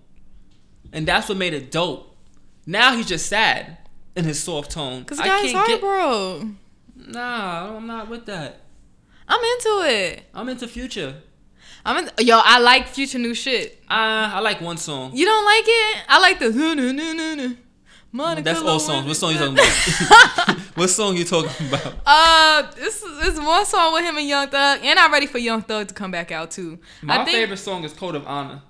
[0.92, 2.14] And that's what made it dope.
[2.66, 3.78] Now he's just sad
[4.14, 5.04] in his soft tone.
[5.04, 6.54] Cause the guy's heartbroke.
[6.94, 8.60] Nah, I'm not with that.
[9.26, 10.24] I'm into it.
[10.34, 11.14] I'm into Future.
[11.84, 12.40] I'm in, yo.
[12.42, 13.78] I like Future new shit.
[13.88, 15.12] Uh, I like one song.
[15.14, 15.96] You don't like it?
[16.08, 17.56] I like the.
[18.12, 19.06] Monica That's all songs.
[19.06, 20.58] What song you talking about?
[20.74, 21.94] what song you talking about?
[22.04, 25.38] uh, this is this one song with him and Young Thug, and I'm ready for
[25.38, 26.78] Young Thug to come back out too.
[27.02, 28.62] My think favorite song is Code of Honor.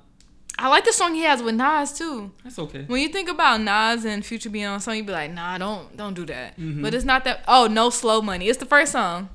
[0.59, 2.31] I like the song he has with Nas too.
[2.45, 2.85] That's okay.
[2.87, 5.57] When you think about Nas and Future being on a song, you be like, Nah,
[5.57, 6.59] don't don't do that.
[6.59, 6.83] Mhm.
[6.83, 7.43] But it's not that.
[7.49, 8.47] Oh, no slow money.
[8.49, 9.31] It's the first song.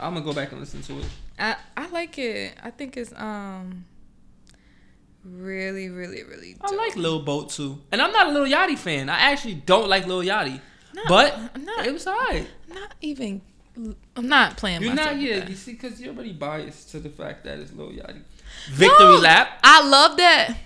[0.00, 1.06] I'm gonna go back and listen to it.
[1.38, 2.54] I I like it.
[2.62, 3.84] I think it's um
[5.24, 6.56] really really really.
[6.60, 9.08] I like Lil Boat too, and I'm not a Lil Yachty fan.
[9.08, 10.60] I actually don't like Lil Yachty,
[10.94, 12.46] Not- but I'm not- it was alright.
[12.68, 13.42] not even.
[14.16, 14.82] I'm not playing.
[14.82, 15.48] You're not yeah.
[15.48, 18.22] You see, because you're already biased to the fact that it's Lil Yachty.
[18.70, 19.58] Victory No, lap.
[19.64, 20.56] I love that.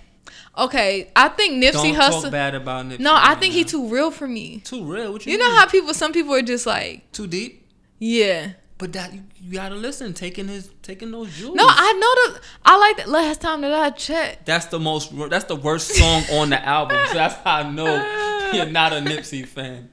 [0.57, 2.21] Okay, I think Nipsey Don't Hussle.
[2.23, 2.99] talk bad about Nipsey.
[2.99, 3.57] No, I think now.
[3.59, 4.59] he too real for me.
[4.63, 5.13] too real.
[5.13, 7.65] What you, You know how people, some people are just like, too deep.
[7.97, 8.51] yeah.
[8.79, 10.13] But that you, you gotta listen.
[10.13, 11.55] Taking his taking those jewels.
[11.55, 12.41] No, I know the.
[12.63, 14.45] I like that last time that I checked.
[14.45, 15.11] That's the most.
[15.29, 16.97] That's the worst song on the album.
[17.09, 19.89] So that's how I know you're not a Nipsey fan.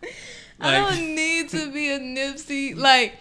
[0.60, 2.76] I don't need to be a Nipsey.
[2.76, 3.16] Like,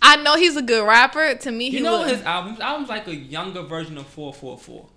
[0.00, 1.34] I know he's a good rapper.
[1.34, 2.52] To me, he you know look- his album.
[2.52, 4.88] His album's like a younger version of 444.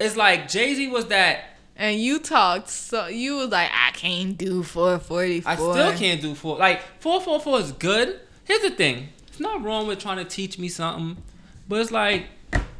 [0.00, 1.44] It's like Jay Z was that.
[1.76, 5.50] And you talked so you was like, I can't do 444.
[5.50, 6.56] I still can't do four.
[6.56, 8.20] Like 444 is good.
[8.50, 9.10] Here's the thing.
[9.28, 11.22] It's not wrong with trying to teach me something,
[11.68, 12.26] but it's like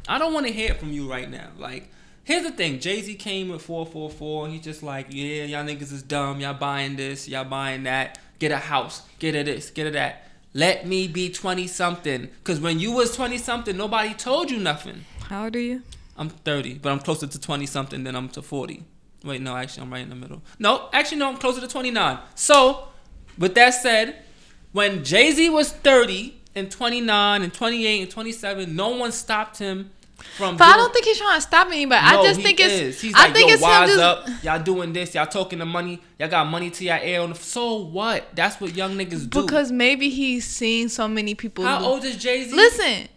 [0.05, 1.47] I don't want to hear it from you right now.
[1.57, 1.89] Like.
[2.23, 4.49] Here's the thing, Jay Z came with 444.
[4.49, 6.39] He's just like, yeah, y'all niggas is dumb.
[6.39, 8.19] Y'all buying this, y'all buying that.
[8.37, 10.27] Get a house, get a this, get a that.
[10.53, 12.27] Let me be 20 something.
[12.27, 15.05] Because when you was 20 something, nobody told you nothing.
[15.29, 15.83] How old are you?
[16.17, 18.83] I'm 30, but I'm closer to 20 something than I'm to 40.
[19.23, 20.41] Wait, no, actually, I'm right in the middle.
[20.59, 22.19] No, actually, no, I'm closer to 29.
[22.35, 22.89] So,
[23.37, 24.23] with that said,
[24.71, 29.91] when Jay Z was 30 and 29 and 28 and 27, no one stopped him
[30.37, 30.55] from.
[30.57, 32.01] But I don't think he's trying to stop anybody.
[32.05, 32.73] I No, just he think it's.
[32.73, 33.01] is.
[33.01, 33.99] He's I like, think yo, it's him wise just.
[33.99, 34.27] up.
[34.43, 35.15] Y'all doing this.
[35.15, 35.99] Y'all talking the money.
[36.19, 37.35] Y'all got money to y'all air on the.
[37.35, 38.27] So what?
[38.35, 39.41] That's what young niggas do.
[39.41, 41.63] Because maybe he's seen so many people.
[41.65, 42.55] how lo- old is Jay Z?
[42.55, 43.07] Listen,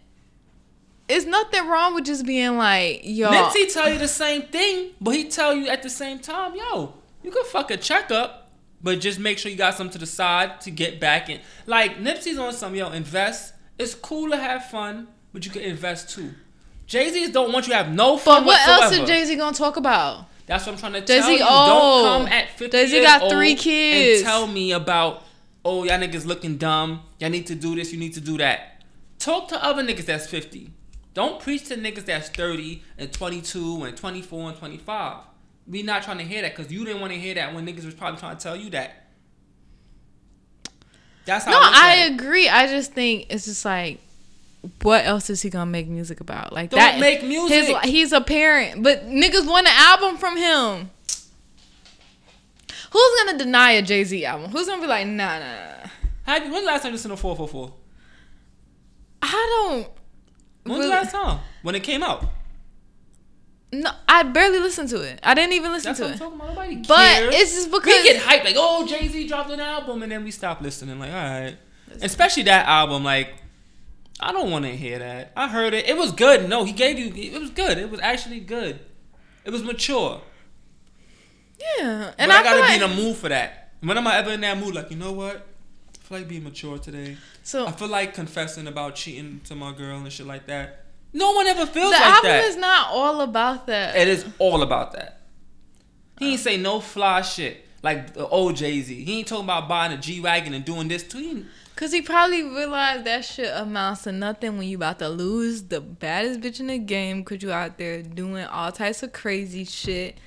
[1.07, 3.29] it's nothing wrong with just being like, yo.
[3.31, 6.95] Nipsey tell you the same thing, but he tell you at the same time, yo,
[7.23, 8.44] you can fuck a checkup,
[8.85, 11.41] but just make sure you got some to the side to get back in.
[11.65, 13.55] Like Nipsey's on some, yo, invest.
[13.79, 16.29] It's cool to have fun, but you can invest too.
[16.85, 19.35] Jay Z's don't want you to have no fun But what else is Jay Z
[19.37, 20.27] gonna talk about?
[20.45, 21.43] That's what I'm trying to Jay-Z tell you.
[21.43, 21.67] old.
[21.67, 24.21] Don't come at 50 Jay-Z got three kids.
[24.21, 25.23] and tell me about,
[25.63, 27.01] oh, y'all niggas looking dumb.
[27.17, 27.91] Y'all need to do this.
[27.91, 28.83] You need to do that.
[29.17, 30.69] Talk to other niggas that's 50.
[31.15, 35.17] Don't preach to niggas that's 30 and 22 and 24 and 25.
[35.67, 37.85] We not trying to hear that because you didn't want to hear that when niggas
[37.85, 39.05] was probably trying to tell you that.
[41.25, 42.47] That's how No, I, I agree.
[42.47, 43.99] I just think it's just like,
[44.81, 46.53] what else is he gonna make music about?
[46.53, 46.99] Like Don't that.
[46.99, 47.67] make music.
[47.67, 50.91] His, he's a parent, but niggas want an album from him.
[52.91, 54.51] Who's gonna deny a Jay Z album?
[54.51, 55.89] Who's gonna be like, nah, nah, nah.
[56.23, 57.73] Have you, when's the last time you listened to 444?
[59.21, 59.87] I don't.
[60.63, 61.39] When's the last time?
[61.61, 62.25] When it came out.
[63.81, 65.19] No, I barely listened to it.
[65.23, 66.19] I didn't even listen That's to what I'm it.
[66.19, 66.49] talking about.
[66.49, 67.35] Nobody But cares.
[67.35, 70.23] it's just because we get hyped like, oh, Jay Z dropped an album, and then
[70.23, 70.99] we stop listening.
[70.99, 71.57] Like, all right,
[72.01, 73.03] especially that album.
[73.03, 73.33] Like,
[74.19, 75.31] I don't want to hear that.
[75.35, 75.87] I heard it.
[75.87, 76.47] It was good.
[76.49, 77.11] No, he gave you.
[77.13, 77.77] It was good.
[77.77, 78.79] It was actually good.
[79.43, 80.21] It was mature.
[81.77, 83.73] yeah, And I, I, gotta feel be in a mood for that.
[83.81, 84.73] When am I ever in that mood?
[84.75, 85.35] Like, you know what?
[85.93, 87.17] I feel like being mature today.
[87.43, 90.84] so I feel like confessing about cheating to my girl and shit like that.
[91.15, 92.21] No one ever feels like that.
[92.23, 93.95] the album is not all about that.
[93.95, 95.21] It is all about that.
[96.19, 99.01] He ain't say no fly shit like the old Jay Z.
[99.03, 101.45] He ain't talking about buying a G wagon and doing this too.
[101.77, 105.79] Cause he probably realized that shit amounts to nothing when you about to lose the
[105.79, 107.23] baddest bitch in the game.
[107.23, 110.17] Cause you out there doing all types of crazy shit.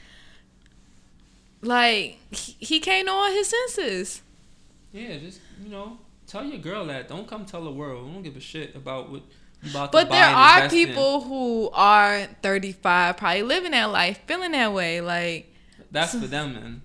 [1.61, 4.23] Like he, he can't know all his senses.
[4.93, 7.09] yeah, just you know, tell your girl that.
[7.09, 8.09] Don't come tell the world.
[8.09, 10.87] I don't give a shit about what to But there are invest in.
[10.87, 15.01] people who are 35, probably living that life, feeling that way.
[15.01, 15.53] Like
[15.91, 16.83] That's for them, man.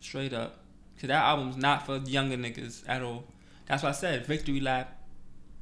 [0.00, 0.60] Straight up.
[1.00, 3.24] Cause that album's not for younger niggas at all.
[3.66, 4.98] That's why I said Victory Lap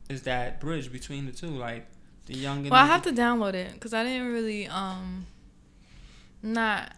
[0.09, 1.49] is that bridge between the two.
[1.49, 1.87] Like
[2.27, 2.71] the younger.
[2.71, 5.27] Well, I have to download it because I didn't really um
[6.43, 6.93] not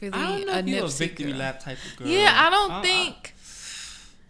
[0.00, 1.40] really I don't know a if you're a Victory girl.
[1.40, 2.08] Lap type of girl.
[2.08, 3.34] Yeah, I don't I- think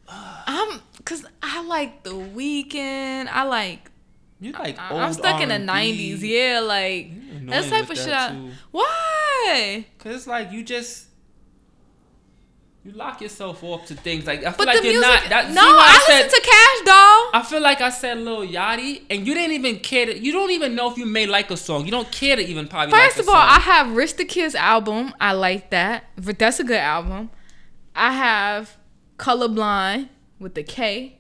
[0.09, 3.29] I'm cause I like the Weeknd.
[3.29, 3.89] I like
[4.41, 5.66] You like I- old I'm stuck in the R&B.
[5.66, 6.22] nineties.
[6.24, 7.11] Yeah, like
[7.47, 8.12] that's type of shit.
[8.12, 9.84] I, why?
[9.99, 11.07] Cause it's like you just
[12.82, 15.03] you lock yourself off to things like I feel But like you're music.
[15.03, 15.28] not.
[15.28, 17.30] That, no, I, I, said listen to Kash Doll.
[17.34, 20.07] I feel like I said Lil Yachty, and you didn't even care.
[20.07, 21.84] To, you don't even know if you may like a song.
[21.84, 22.93] You don't care to even probably.
[22.93, 23.36] First like of all.
[23.36, 25.12] I have Rich the Kid's album.
[25.20, 26.05] I like that.
[26.16, 27.28] But That's a good album.
[27.95, 28.78] I have
[29.18, 31.18] Colorblind with the K.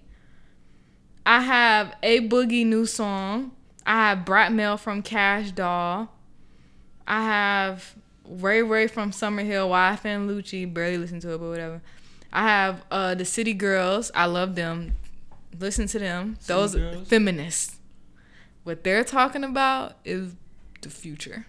[1.30, 3.52] I have A Boogie new song.
[3.86, 6.12] I have Brat Mail from Kash Doll.
[7.06, 7.94] I have
[8.28, 10.74] Ray Ray from Summerhill, YFN Lucci.
[10.74, 11.82] Barely listen to it, but whatever.
[12.32, 14.10] I have uh the City Girls.
[14.12, 14.96] I love them.
[15.56, 16.34] Listen to them.
[16.40, 17.06] City Those Girls?
[17.06, 17.76] feminists.
[18.64, 20.34] What they're talking about is
[20.80, 21.46] the future.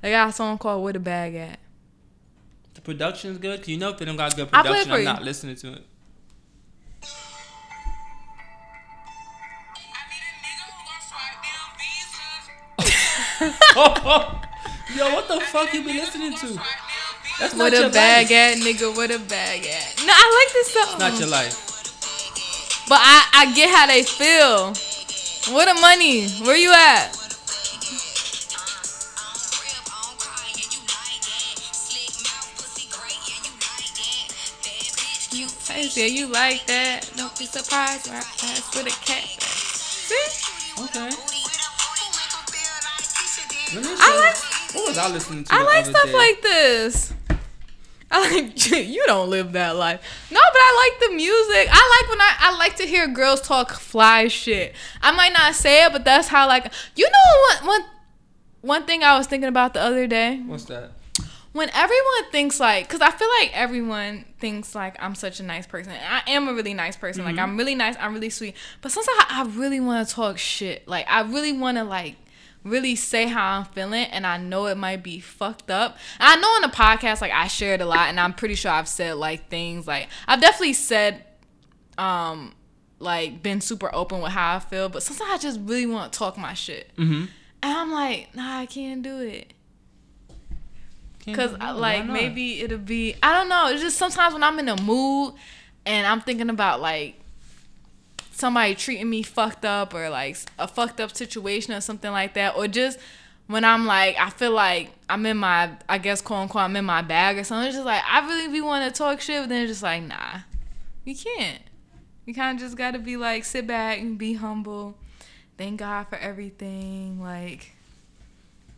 [0.00, 1.60] They got a song called "Where the Bag At."
[2.74, 3.60] the production's good.
[3.60, 5.54] Cause you know if they don't got good I'll play it production, I'm not listening
[5.54, 5.86] to it.
[14.94, 16.60] Yo, what the fuck you be listening to?
[17.40, 18.32] That's not Where your the bag life.
[18.32, 18.94] at, nigga?
[18.94, 20.04] What the bag at?
[20.06, 20.98] No, I like this song.
[20.98, 22.86] Not your life.
[22.88, 24.74] But I, I get how they feel.
[25.54, 26.28] What the money?
[26.44, 27.18] Where you at?
[35.82, 37.10] You say you like that?
[37.16, 39.24] Don't be surprised when I ask for the cat.
[39.26, 40.84] See?
[40.84, 41.31] Okay.
[43.74, 45.54] I like What was I listening to?
[45.54, 46.12] I like stuff day?
[46.12, 47.14] like this.
[48.10, 50.00] I like you don't live that life.
[50.30, 51.68] No, but I like the music.
[51.70, 54.74] I like when I I like to hear girls talk fly shit.
[55.00, 57.84] I might not say it, but that's how like you know what one
[58.60, 60.92] one thing I was thinking about the other day What's that?
[61.52, 65.66] when everyone thinks like because i feel like everyone thinks like i'm such a nice
[65.66, 67.44] person and i am a really nice person like mm-hmm.
[67.44, 71.06] i'm really nice i'm really sweet but sometimes i really want to talk shit like
[71.08, 72.16] i really want to like
[72.64, 76.36] really say how i'm feeling and i know it might be fucked up and i
[76.40, 79.14] know on the podcast like i shared a lot and i'm pretty sure i've said
[79.16, 81.24] like things like i've definitely said
[81.98, 82.54] um
[83.00, 86.18] like been super open with how i feel but sometimes i just really want to
[86.18, 87.24] talk my shit Mm-hmm.
[87.24, 87.28] and
[87.78, 89.52] i'm like nah i can't do it
[91.34, 93.68] Cause I- like maybe it'll be I don't know.
[93.68, 95.34] It's just sometimes when I'm in a mood
[95.86, 97.14] and I'm thinking about like
[98.42, 102.56] somebody treating me fucked up or like a fucked up situation or something like that,
[102.56, 102.98] or just
[103.46, 106.84] when I'm like I feel like I'm in my I guess quote unquote I'm in
[106.84, 107.68] my bag or something.
[107.68, 110.02] It's just like I really be want to talk shit, but then it's just like
[110.02, 110.40] nah,
[111.04, 111.62] you can't.
[112.26, 114.96] You kind of just got to be like sit back and be humble.
[115.56, 117.22] Thank God for everything.
[117.22, 117.72] Like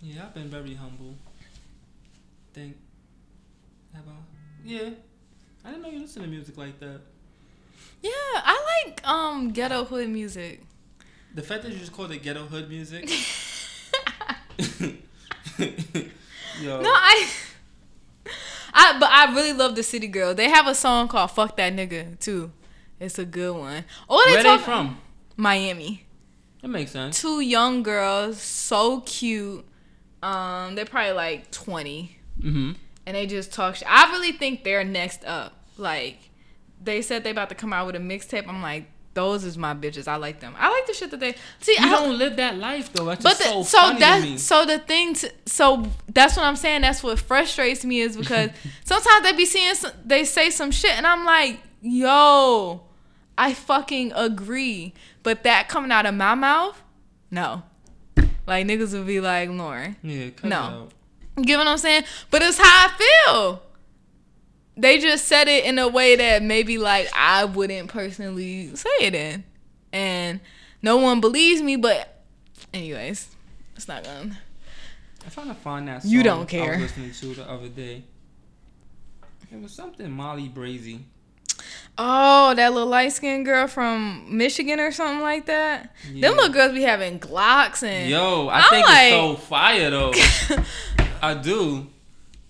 [0.03, 1.15] Yeah, I've been very humble.
[2.53, 2.77] think.
[3.95, 4.12] Have I?
[4.65, 4.91] Yeah.
[5.65, 7.01] I didn't know you listen to music like that.
[8.05, 10.61] Yeah, I like um ghetto hood music.
[11.34, 13.09] The fact that you just called it ghetto hood music.
[16.61, 16.80] Yo.
[16.80, 17.28] No, I
[18.72, 20.34] I but I really love the City Girl.
[20.34, 22.52] They have a song called Fuck That Nigga too.
[23.00, 23.84] It's a good one.
[24.09, 24.98] Oh, they Where they from?
[25.36, 26.05] Miami.
[26.62, 27.20] That makes sense.
[27.20, 29.64] Two young girls, so cute.
[30.22, 32.72] Um, they're probably like 20 Mm-hmm.
[33.07, 33.86] and they just talk shit.
[33.88, 35.52] I really think they're next up.
[35.76, 36.18] Like
[36.85, 38.47] they said they about to come out with a mixtape.
[38.49, 40.09] I'm like, those is my bitches.
[40.09, 40.55] I like them.
[40.59, 41.72] I like the shit that they see.
[41.78, 43.05] You I don't live that life though.
[43.07, 44.32] That's but just the, so, so funny to me.
[44.35, 46.80] that so the thing to, so that's what I'm saying.
[46.82, 48.51] That's what frustrates me is because
[48.85, 52.82] sometimes they be seeing some, they say some shit and I'm like, yo,
[53.39, 54.95] I fucking agree.
[55.22, 56.82] But that coming out of my mouth,
[57.30, 57.62] no.
[58.47, 60.57] Like niggas would be like, Lauren, yeah, No.
[60.59, 60.93] out.
[61.37, 62.03] you get what I'm saying?
[62.30, 63.62] But it's how I feel.
[64.77, 69.14] They just said it in a way that maybe like I wouldn't personally say it
[69.14, 69.45] in.
[69.93, 70.41] And
[70.83, 72.22] no one believes me, but
[72.72, 73.29] anyways,
[73.77, 74.37] it's not gonna
[75.25, 76.03] I'm trying to find that.
[76.03, 76.72] Song You don't I care.
[76.72, 78.03] was listening to the other day.
[79.53, 81.01] It was something Molly Brazy.
[81.97, 85.95] Oh, that little light skinned girl from Michigan or something like that.
[86.12, 86.22] Yeah.
[86.29, 89.91] Them little girls be having Glocks and Yo, I I'm think like- it's so fire
[89.91, 90.12] though.
[91.22, 91.87] I do.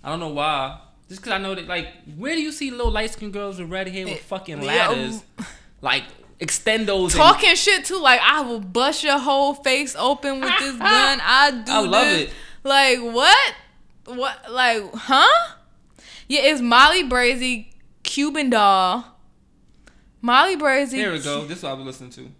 [0.03, 0.81] I don't know why.
[1.09, 3.70] Just cause I know that, like, where do you see little light skinned girls with
[3.70, 4.66] red hair with It- fucking yo.
[4.66, 5.22] ladders?
[5.82, 6.05] Like,
[6.40, 7.14] extend those.
[7.14, 8.00] and- talking shit too.
[8.00, 11.20] Like I will bust your whole face open with this gun.
[11.22, 11.72] I do.
[11.72, 12.22] I love this.
[12.22, 12.30] it.
[12.64, 13.55] Like what?
[14.07, 14.50] What?
[14.50, 15.55] Like huh?
[16.26, 17.66] Yeah, it's Molly Brazy,
[18.02, 19.05] Cuban doll.
[20.22, 20.92] Molly Brazy.
[20.94, 21.44] Here we go.
[21.44, 22.30] This is what I was listening to.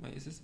[0.00, 0.39] Wait, is this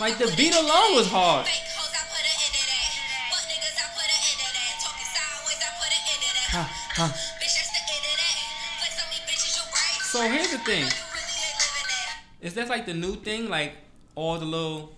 [0.00, 1.46] of the beat alone was hard.
[1.46, 1.52] you
[9.70, 10.04] crazy.
[10.04, 10.82] So here's the thing.
[10.82, 12.18] Is know you really ain't living that.
[12.40, 13.48] Is that like the new thing?
[13.48, 13.74] Like,
[14.14, 14.94] all the little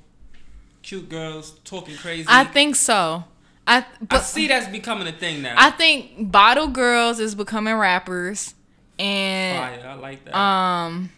[0.83, 2.27] cute girls talking crazy?
[2.29, 3.25] I think so.
[3.67, 5.55] I I but see that's becoming a thing now.
[5.57, 8.55] I think bottle girls is becoming rappers,
[8.99, 9.87] and Fire.
[9.91, 10.35] I like that.
[10.39, 11.11] um,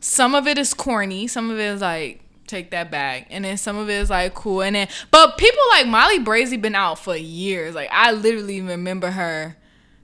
[0.00, 1.26] some of it is corny.
[1.26, 2.21] Some of it is like
[2.52, 4.62] take that back, and then some of it is like cool.
[4.62, 7.74] And then, but people like Molly Brazy been out for years.
[7.74, 9.56] Like I literally remember her,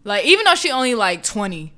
[0.05, 1.75] like even though she only like twenty.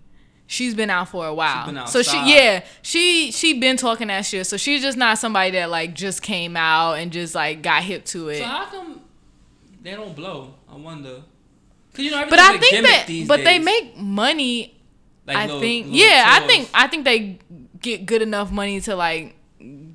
[0.47, 4.49] She's been out for a while, so she yeah she she been talking that shit.
[4.49, 8.05] So she's just not somebody that like just came out and just like got hip
[8.07, 8.39] to it.
[8.39, 9.01] so how come
[9.81, 10.55] they don't blow?
[10.69, 11.23] I wonder.
[11.95, 14.77] Cause you know but I think that but they make money
[15.25, 17.39] Like I little- think little yeah, I think I think they
[17.81, 19.37] get good enough money to like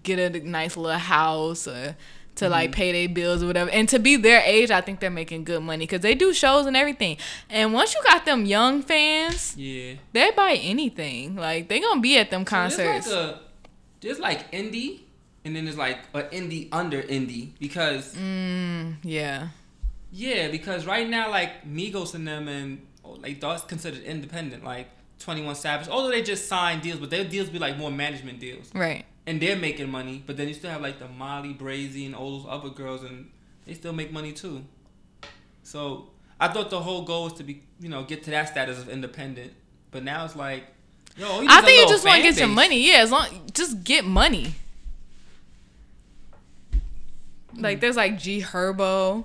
[0.03, 1.95] get a nice little house or
[2.35, 2.77] to like Mm-hmm.
[2.77, 3.69] pay their bills or whatever.
[3.71, 6.65] And to be their age, I think they're making good money because they do shows
[6.65, 7.15] and everything.
[7.49, 9.93] And once you got them young fans, Yeah.
[10.11, 11.35] they buy anything.
[11.37, 13.07] Like they gonna be at them concerts.
[13.07, 13.39] There's like, a,
[14.01, 14.99] there's like indie,
[15.45, 19.47] and then there's like a indie under indie because mm, yeah.
[20.11, 24.63] yeah, because right now like Migos and them and oh, like that's considered independent.
[24.65, 24.89] Like
[25.19, 28.41] Twenty One Savage, although they just signed deals, but their deals be like more management
[28.41, 29.05] deals, Right.
[29.27, 30.23] And they're making money.
[30.25, 33.29] But then you still have like the Molly Brazy and all those other girls, and
[33.65, 34.63] they still make money too.
[35.63, 36.09] So
[36.39, 38.89] I thought the whole goal was to be you know get to that status of
[38.89, 39.53] independent,
[39.91, 40.65] but now it's like.
[41.17, 42.89] Yo, you I think you just want to get your money.
[42.89, 44.53] Yeah, as long just get money.
[47.55, 47.81] Like mm.
[47.81, 49.23] there's like G Herbo.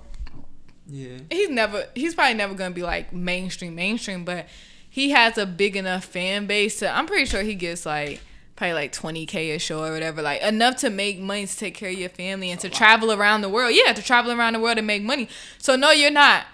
[0.87, 1.19] Yeah.
[1.29, 4.47] he's never he's probably never gonna be like mainstream mainstream but
[4.89, 8.19] he has a big enough fan base to i'm pretty sure he gets like
[8.55, 11.89] probably like 20k a show or whatever like enough to make money to take care
[11.89, 14.77] of your family and to travel around the world yeah to travel around the world
[14.77, 15.27] and make money
[15.57, 16.45] so no you're not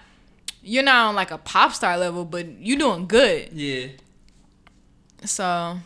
[0.62, 3.88] you're not on like a pop star level but you're doing good Yeah.
[5.24, 5.78] so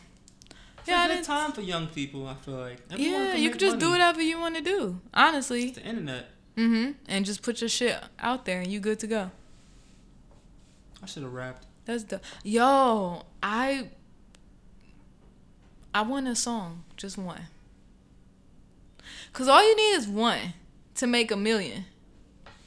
[0.78, 2.26] It's yeah that's- time for young people.
[2.26, 2.78] I feel like.
[2.90, 6.26] Everyone yeah you can just do whatever you want to do honestly It's the internet.
[6.56, 9.30] mm-hmm and just put your shit out there and you good to go
[11.02, 11.66] I should have rapped.
[11.84, 13.24] That's the yo.
[13.42, 13.88] I
[15.94, 17.42] I want a song, just one.
[19.32, 20.54] Cause all you need is one
[20.96, 21.84] to make a million.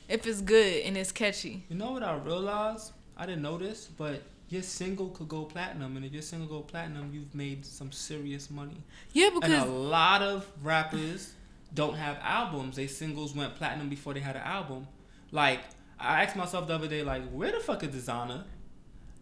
[0.07, 1.63] If it's good and it's catchy.
[1.69, 2.91] You know what I realized?
[3.17, 6.61] I didn't know this, but your single could go platinum, and if your single go
[6.61, 8.77] platinum, you've made some serious money.
[9.13, 11.33] Yeah, And a lot of rappers
[11.73, 12.75] don't have albums.
[12.75, 14.87] They singles went platinum before they had an album.
[15.31, 15.61] Like
[15.99, 18.43] I asked myself the other day, like, where the fuck is Desiigner?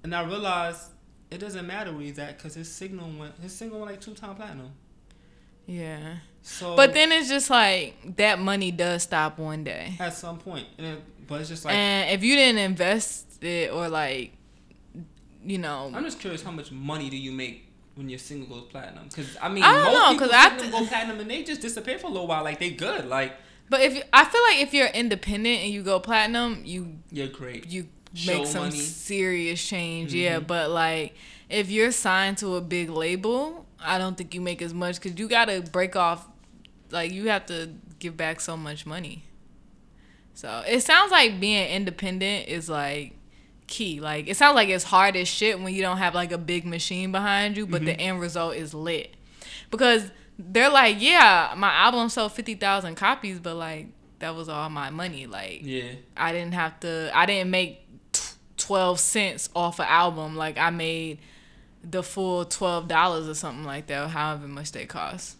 [0.03, 0.89] And I realized
[1.33, 4.13] it doesn't matter where he's at because his signal went his single went like two
[4.13, 4.71] time platinum.
[5.65, 6.17] Yeah.
[6.41, 9.93] So, But then it's just like that money does stop one day.
[9.99, 10.67] at some point.
[10.77, 14.33] it, but it's just like and if you didn't invest it or like,
[15.45, 18.69] you know, I'm just curious, how much money do you make when your single goes
[18.69, 19.05] platinum?
[19.07, 21.29] Because I mean, I don't most know, people 'cause I single th- go platinum and
[21.31, 22.43] they just disappear for a little while.
[22.43, 23.33] Like they good, like
[23.69, 27.67] but if I feel like if you're independent and you go platinum, you you're great.
[27.67, 28.79] you Show make some money.
[28.79, 30.13] serious change.
[30.13, 30.47] Yeah, Mhm.
[30.47, 31.15] but like
[31.49, 35.19] if you're signed to a big label, I don't think you make as much because
[35.19, 36.27] you got to break off.
[36.91, 39.23] Like you have to give back so much money.
[40.33, 43.13] So it sounds like being independent is like
[43.67, 43.99] key.
[43.99, 46.65] Like it sounds like it's hard as shit when you don't have like a big
[46.65, 49.15] machine behind you, but the end result is lit.
[49.69, 53.87] Because they're like, yeah, my album sold fifty thousand copies, but like
[54.19, 55.27] that was all my money.
[55.27, 57.11] Like Yeah, I didn't have to.
[57.13, 57.82] I didn't make
[58.63, 60.35] t- twelve cents off an album.
[60.35, 61.19] Like I made
[61.83, 65.37] the full twelve dollars or something like that, or however much they cost.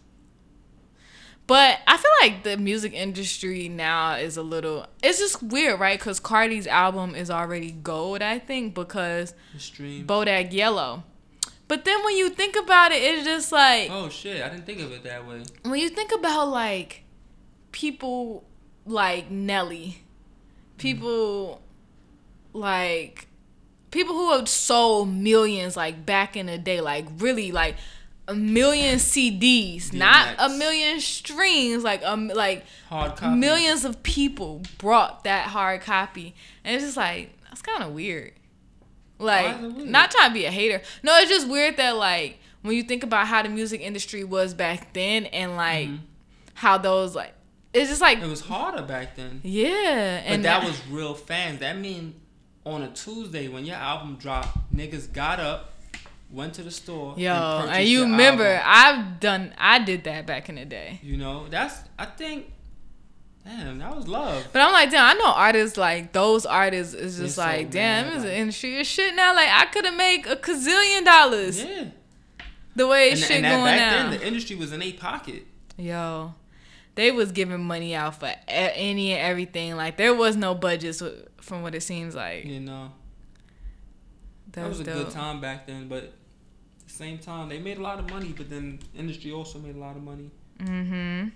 [1.46, 4.86] But I feel like the music industry now is a little.
[5.02, 5.98] It's just weird, right?
[5.98, 10.06] Because Cardi's album is already gold, I think, because stream.
[10.06, 11.04] Bodak Yellow.
[11.66, 14.80] But then when you think about it, it's just like oh shit, I didn't think
[14.80, 15.42] of it that way.
[15.62, 17.04] when you think about like
[17.72, 18.44] people
[18.86, 20.78] like Nelly, mm.
[20.78, 21.62] people
[22.54, 23.26] like
[23.90, 27.76] people who have sold millions like back in the day, like really like
[28.26, 32.64] a million CDs, not a million streams, like um like
[33.22, 36.34] millions of people brought that hard copy,
[36.64, 38.32] and it's just like that's kind of weird.
[39.18, 39.88] Like, Why is it weird?
[39.90, 40.80] not trying to be a hater.
[41.02, 44.54] No, it's just weird that like when you think about how the music industry was
[44.54, 45.98] back then and like Mhm.
[46.54, 47.34] how those like
[47.74, 49.40] it's just like It was harder back then.
[49.42, 51.60] yeah, But and that was real fans.
[51.60, 52.14] That mean
[52.64, 55.72] on a Tuesday when your album dropped, niggas got up,
[56.30, 57.14] went to the store.
[57.16, 58.64] yo, and, purchased you remember album.
[59.14, 61.00] I've done I did that back in the day.
[61.02, 62.50] You know, that's I think.
[63.44, 64.46] Damn, that was love.
[64.54, 68.06] But I'm like, damn, I know artists like those artists is just so like, damn,
[68.06, 69.34] mad, this like- industry is shit now.
[69.34, 71.84] Like I could have made a gazillion dollars Yeah.
[72.74, 74.10] the way And, shit and that going back now.
[74.10, 75.46] then, the industry was in a pocket.
[75.76, 76.32] Yo,
[76.94, 79.76] they was giving money out for any and everything.
[79.76, 81.02] Like there was no budgets
[81.44, 82.44] from what it seems like.
[82.44, 82.92] You know,
[84.52, 84.94] that That was a dope.
[85.06, 85.88] good time back then.
[85.88, 86.12] But at
[86.86, 88.32] the same time, they made a lot of money.
[88.36, 90.30] But then industry also made a lot of money.
[90.58, 91.28] Mm-hmm.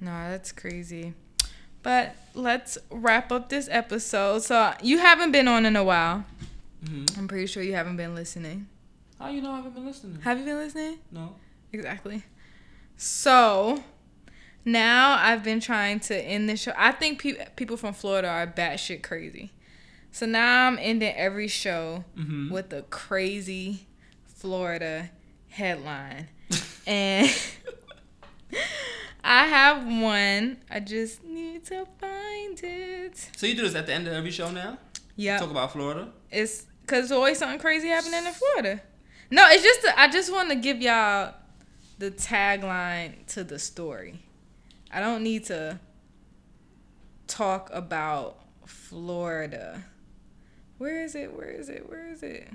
[0.00, 1.14] No, that's crazy.
[1.82, 4.42] But let's wrap up this episode.
[4.42, 6.24] So you haven't been on in a while.
[6.86, 8.68] hmm I'm pretty sure you haven't been listening.
[9.18, 10.20] How you know I haven't been listening?
[10.22, 10.98] Have you been listening?
[11.12, 11.34] No.
[11.72, 12.22] Exactly.
[12.96, 13.82] So
[14.64, 16.72] now I've been trying to end the show.
[16.76, 19.52] I think pe- people from Florida are batshit crazy.
[20.10, 23.86] So now I'm ending every show hmm with a crazy
[24.26, 25.10] Florida
[25.48, 26.28] headline.
[26.86, 27.30] and
[29.24, 30.58] I have one.
[30.70, 33.30] I just need to find it.
[33.36, 34.78] So you do this at the end of every show now?
[35.16, 35.38] Yeah.
[35.38, 36.08] Talk about Florida.
[36.30, 38.82] It's because there's always something crazy happening in Florida.
[39.30, 41.34] No, it's just I just want to give y'all
[41.98, 44.24] the tagline to the story.
[44.92, 45.80] I don't need to
[47.26, 49.84] talk about Florida.
[50.76, 51.34] Where is it?
[51.34, 51.88] Where is it?
[51.88, 52.48] Where is it?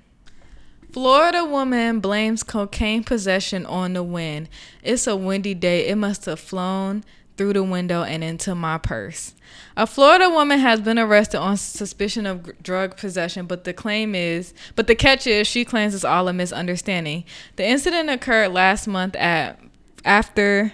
[0.91, 4.49] Florida woman blames cocaine possession on the wind.
[4.83, 5.87] It's a windy day.
[5.87, 7.03] It must have flown
[7.37, 9.33] through the window and into my purse.
[9.75, 14.53] A Florida woman has been arrested on suspicion of drug possession, but the claim is,
[14.75, 17.25] but the catch is, she claims it's all a misunderstanding.
[17.55, 19.59] The incident occurred last month at
[20.03, 20.73] after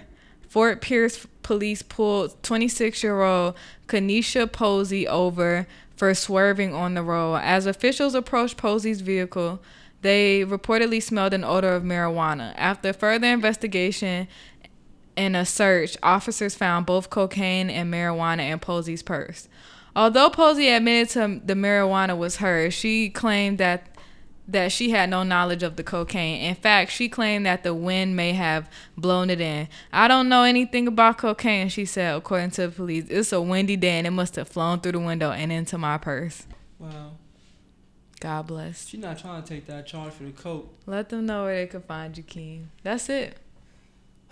[0.54, 3.56] Fort Pierce police pulled 26-year-old
[3.88, 5.66] Kanisha Posey over
[5.96, 7.40] for swerving on the road.
[7.42, 9.60] As officials approached Posey's vehicle,
[10.02, 12.54] they reportedly smelled an odor of marijuana.
[12.54, 14.28] After further investigation
[15.16, 19.48] and a search, officers found both cocaine and marijuana in Posey's purse.
[19.96, 23.93] Although Posey admitted to the marijuana was hers, she claimed that
[24.46, 26.42] that she had no knowledge of the cocaine.
[26.42, 29.68] In fact, she claimed that the wind may have blown it in.
[29.92, 33.06] I don't know anything about cocaine, she said, according to the police.
[33.08, 35.96] It's a windy day and it must have flown through the window and into my
[35.96, 36.46] purse.
[36.78, 37.12] Wow.
[38.20, 38.86] God bless.
[38.86, 40.74] She's not trying to take that charge for the coat.
[40.86, 42.66] Let them know where they can find you, Keem.
[42.82, 43.36] That's it.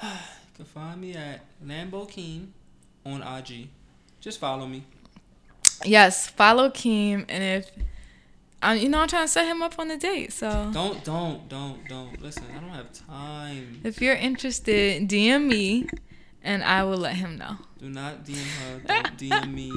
[0.02, 0.08] You
[0.56, 2.48] can find me at Lambo Keem
[3.04, 3.68] on IG.
[4.20, 4.84] Just follow me.
[5.84, 7.70] Yes, follow Keem, and if
[8.62, 10.32] I'm, you know, I'm trying to set him up on a date.
[10.32, 12.22] So Don't, don't, don't, don't.
[12.22, 13.80] Listen, I don't have time.
[13.84, 15.86] if you're interested, DM me,
[16.42, 17.56] and I will let him know.
[17.78, 18.78] Do not DM her.
[18.86, 19.72] Don't DM me.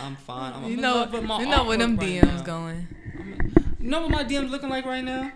[0.00, 0.52] I'm fine.
[0.52, 2.42] I'm, I'm You know, with my you know where them right DMs now.
[2.42, 2.88] going.
[3.80, 5.30] You know what my DMs looking like right now?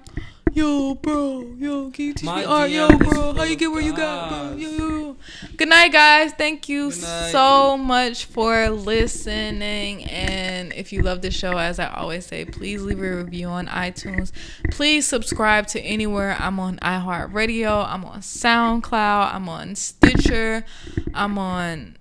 [0.55, 1.55] Yo, bro.
[1.59, 2.71] Yo, can you teach My me art?
[2.71, 3.33] Yo, bro.
[3.33, 4.57] How you get where you got, bro?
[4.59, 5.17] Yo, yo.
[5.57, 6.33] Good night, guys.
[6.33, 10.05] Thank you so much for listening.
[10.05, 13.67] And if you love the show, as I always say, please leave a review on
[13.67, 14.31] iTunes.
[14.71, 16.37] Please subscribe to anywhere.
[16.39, 17.89] I'm on iHeartRadio.
[17.89, 19.35] I'm on SoundCloud.
[19.35, 20.67] I'm on Stitcher.
[21.15, 21.97] I'm on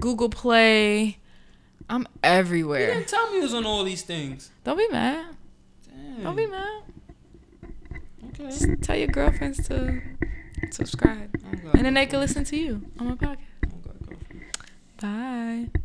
[0.00, 1.18] Google Play.
[1.88, 2.88] I'm everywhere.
[2.88, 4.50] You didn't tell me you was on all these things.
[4.64, 5.36] Don't be mad.
[5.86, 6.24] Damn.
[6.24, 6.82] Don't be mad.
[8.36, 10.02] Just tell your girlfriends to
[10.70, 11.30] subscribe.
[11.46, 13.38] I don't got And then they can listen to you on my podcast.
[13.62, 15.70] I don't got girlfriend.
[15.72, 15.80] Bye.